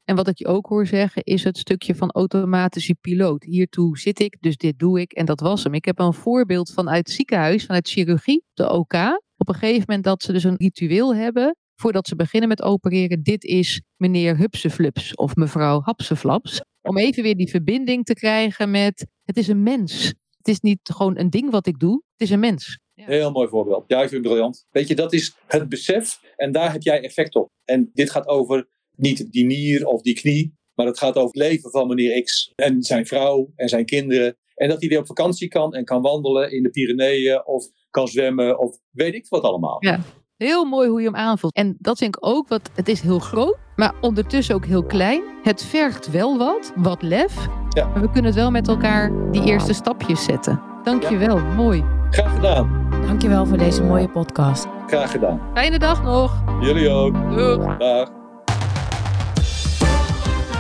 En 0.04 0.16
wat 0.16 0.28
ik 0.28 0.38
je 0.38 0.46
ook 0.46 0.66
hoor 0.66 0.86
zeggen 0.86 1.24
is 1.24 1.44
het 1.44 1.58
stukje 1.58 1.94
van 1.94 2.10
automatische 2.10 2.94
piloot. 2.94 3.44
Hiertoe 3.44 3.98
zit 3.98 4.20
ik, 4.20 4.36
dus 4.40 4.56
dit 4.56 4.78
doe 4.78 5.00
ik 5.00 5.12
en 5.12 5.26
dat 5.26 5.40
was 5.40 5.64
hem. 5.64 5.74
Ik 5.74 5.84
heb 5.84 5.98
een 5.98 6.14
voorbeeld 6.14 6.72
vanuit 6.72 7.06
het 7.06 7.10
ziekenhuis, 7.10 7.66
vanuit 7.66 7.88
chirurgie, 7.88 8.44
de 8.54 8.70
OK. 8.70 8.94
Op 9.36 9.48
een 9.48 9.54
gegeven 9.54 9.84
moment 9.86 10.04
dat 10.04 10.22
ze 10.22 10.32
dus 10.32 10.44
een 10.44 10.56
ritueel 10.56 11.14
hebben 11.14 11.56
voordat 11.74 12.08
ze 12.08 12.16
beginnen 12.16 12.48
met 12.48 12.62
opereren. 12.62 13.22
Dit 13.22 13.44
is 13.44 13.82
meneer 13.96 14.36
Hupseflups 14.36 15.14
of 15.14 15.36
mevrouw 15.36 15.80
Hapseflaps. 15.80 16.60
Om 16.82 16.98
even 16.98 17.22
weer 17.22 17.36
die 17.36 17.50
verbinding 17.50 18.04
te 18.04 18.14
krijgen 18.14 18.70
met 18.70 19.06
het 19.24 19.36
is 19.36 19.48
een 19.48 19.62
mens. 19.62 20.14
Het 20.36 20.48
is 20.48 20.60
niet 20.60 20.80
gewoon 20.82 21.18
een 21.18 21.30
ding 21.30 21.50
wat 21.50 21.66
ik 21.66 21.78
doe, 21.78 22.02
het 22.12 22.28
is 22.28 22.30
een 22.30 22.40
mens. 22.40 22.78
Heel 22.94 23.30
mooi 23.30 23.48
voorbeeld. 23.48 23.84
Ja, 23.86 24.02
ik 24.02 24.08
vind 24.08 24.24
het 24.24 24.32
briljant. 24.32 24.66
Weet 24.70 24.88
je, 24.88 24.94
dat 24.94 25.12
is 25.12 25.36
het 25.46 25.68
besef 25.68 26.20
en 26.36 26.52
daar 26.52 26.72
heb 26.72 26.82
jij 26.82 27.00
effect 27.00 27.34
op. 27.34 27.50
En 27.64 27.90
dit 27.94 28.10
gaat 28.10 28.26
over 28.26 28.68
niet 28.96 29.32
die 29.32 29.44
nier 29.44 29.86
of 29.86 30.02
die 30.02 30.14
knie, 30.14 30.54
maar 30.74 30.86
het 30.86 30.98
gaat 30.98 31.16
over 31.16 31.26
het 31.26 31.36
leven 31.36 31.70
van 31.70 31.88
meneer 31.88 32.22
X 32.22 32.52
en 32.54 32.82
zijn 32.82 33.06
vrouw 33.06 33.52
en 33.56 33.68
zijn 33.68 33.84
kinderen. 33.84 34.36
En 34.54 34.68
dat 34.68 34.80
hij 34.80 34.88
weer 34.88 34.98
op 34.98 35.06
vakantie 35.06 35.48
kan 35.48 35.74
en 35.74 35.84
kan 35.84 36.02
wandelen 36.02 36.52
in 36.52 36.62
de 36.62 36.70
Pyreneeën 36.70 37.46
of 37.46 37.66
kan 37.90 38.08
zwemmen 38.08 38.58
of 38.58 38.78
weet 38.90 39.14
ik 39.14 39.26
wat 39.28 39.42
allemaal. 39.42 39.84
Ja. 39.84 40.04
Heel 40.38 40.64
mooi 40.64 40.88
hoe 40.88 41.00
je 41.00 41.06
hem 41.06 41.16
aanvult. 41.16 41.54
En 41.54 41.76
dat 41.78 41.98
vind 41.98 42.16
ik 42.16 42.26
ook, 42.26 42.48
wat 42.48 42.70
het 42.74 42.88
is 42.88 43.00
heel 43.00 43.18
groot, 43.18 43.56
maar 43.76 43.92
ondertussen 44.00 44.54
ook 44.54 44.64
heel 44.64 44.84
klein. 44.84 45.22
Het 45.42 45.64
vergt 45.64 46.10
wel 46.10 46.38
wat, 46.38 46.72
wat 46.76 47.02
lef. 47.02 47.34
Ja. 47.68 47.86
Maar 47.86 48.00
we 48.00 48.10
kunnen 48.10 48.24
het 48.24 48.34
wel 48.34 48.50
met 48.50 48.68
elkaar 48.68 49.12
die 49.30 49.44
eerste 49.44 49.72
stapjes 49.72 50.24
zetten. 50.24 50.60
Dank 50.82 51.02
je 51.02 51.16
wel, 51.16 51.38
mooi. 51.38 51.84
Graag 52.10 52.34
gedaan. 52.34 52.88
Dankjewel 53.06 53.46
voor 53.46 53.58
deze 53.58 53.82
mooie 53.82 54.08
podcast. 54.08 54.66
Graag 54.86 55.10
gedaan. 55.10 55.40
Fijne 55.54 55.78
dag 55.78 56.02
nog. 56.02 56.42
Jullie 56.60 56.90
ook. 56.90 57.14
Doeg. 57.36 57.76
Dag. 57.76 58.08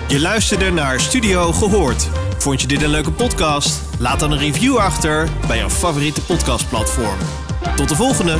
Je 0.08 0.20
luisterde 0.20 0.70
naar 0.70 1.00
Studio 1.00 1.52
Gehoord. 1.52 2.02
Vond 2.38 2.60
je 2.60 2.66
dit 2.66 2.82
een 2.82 2.90
leuke 2.90 3.12
podcast? 3.12 4.00
Laat 4.00 4.20
dan 4.20 4.32
een 4.32 4.38
review 4.38 4.76
achter 4.76 5.28
bij 5.46 5.56
jouw 5.56 5.70
favoriete 5.70 6.24
podcastplatform. 6.24 7.18
Tot 7.76 7.88
de 7.88 7.94
volgende! 7.94 8.36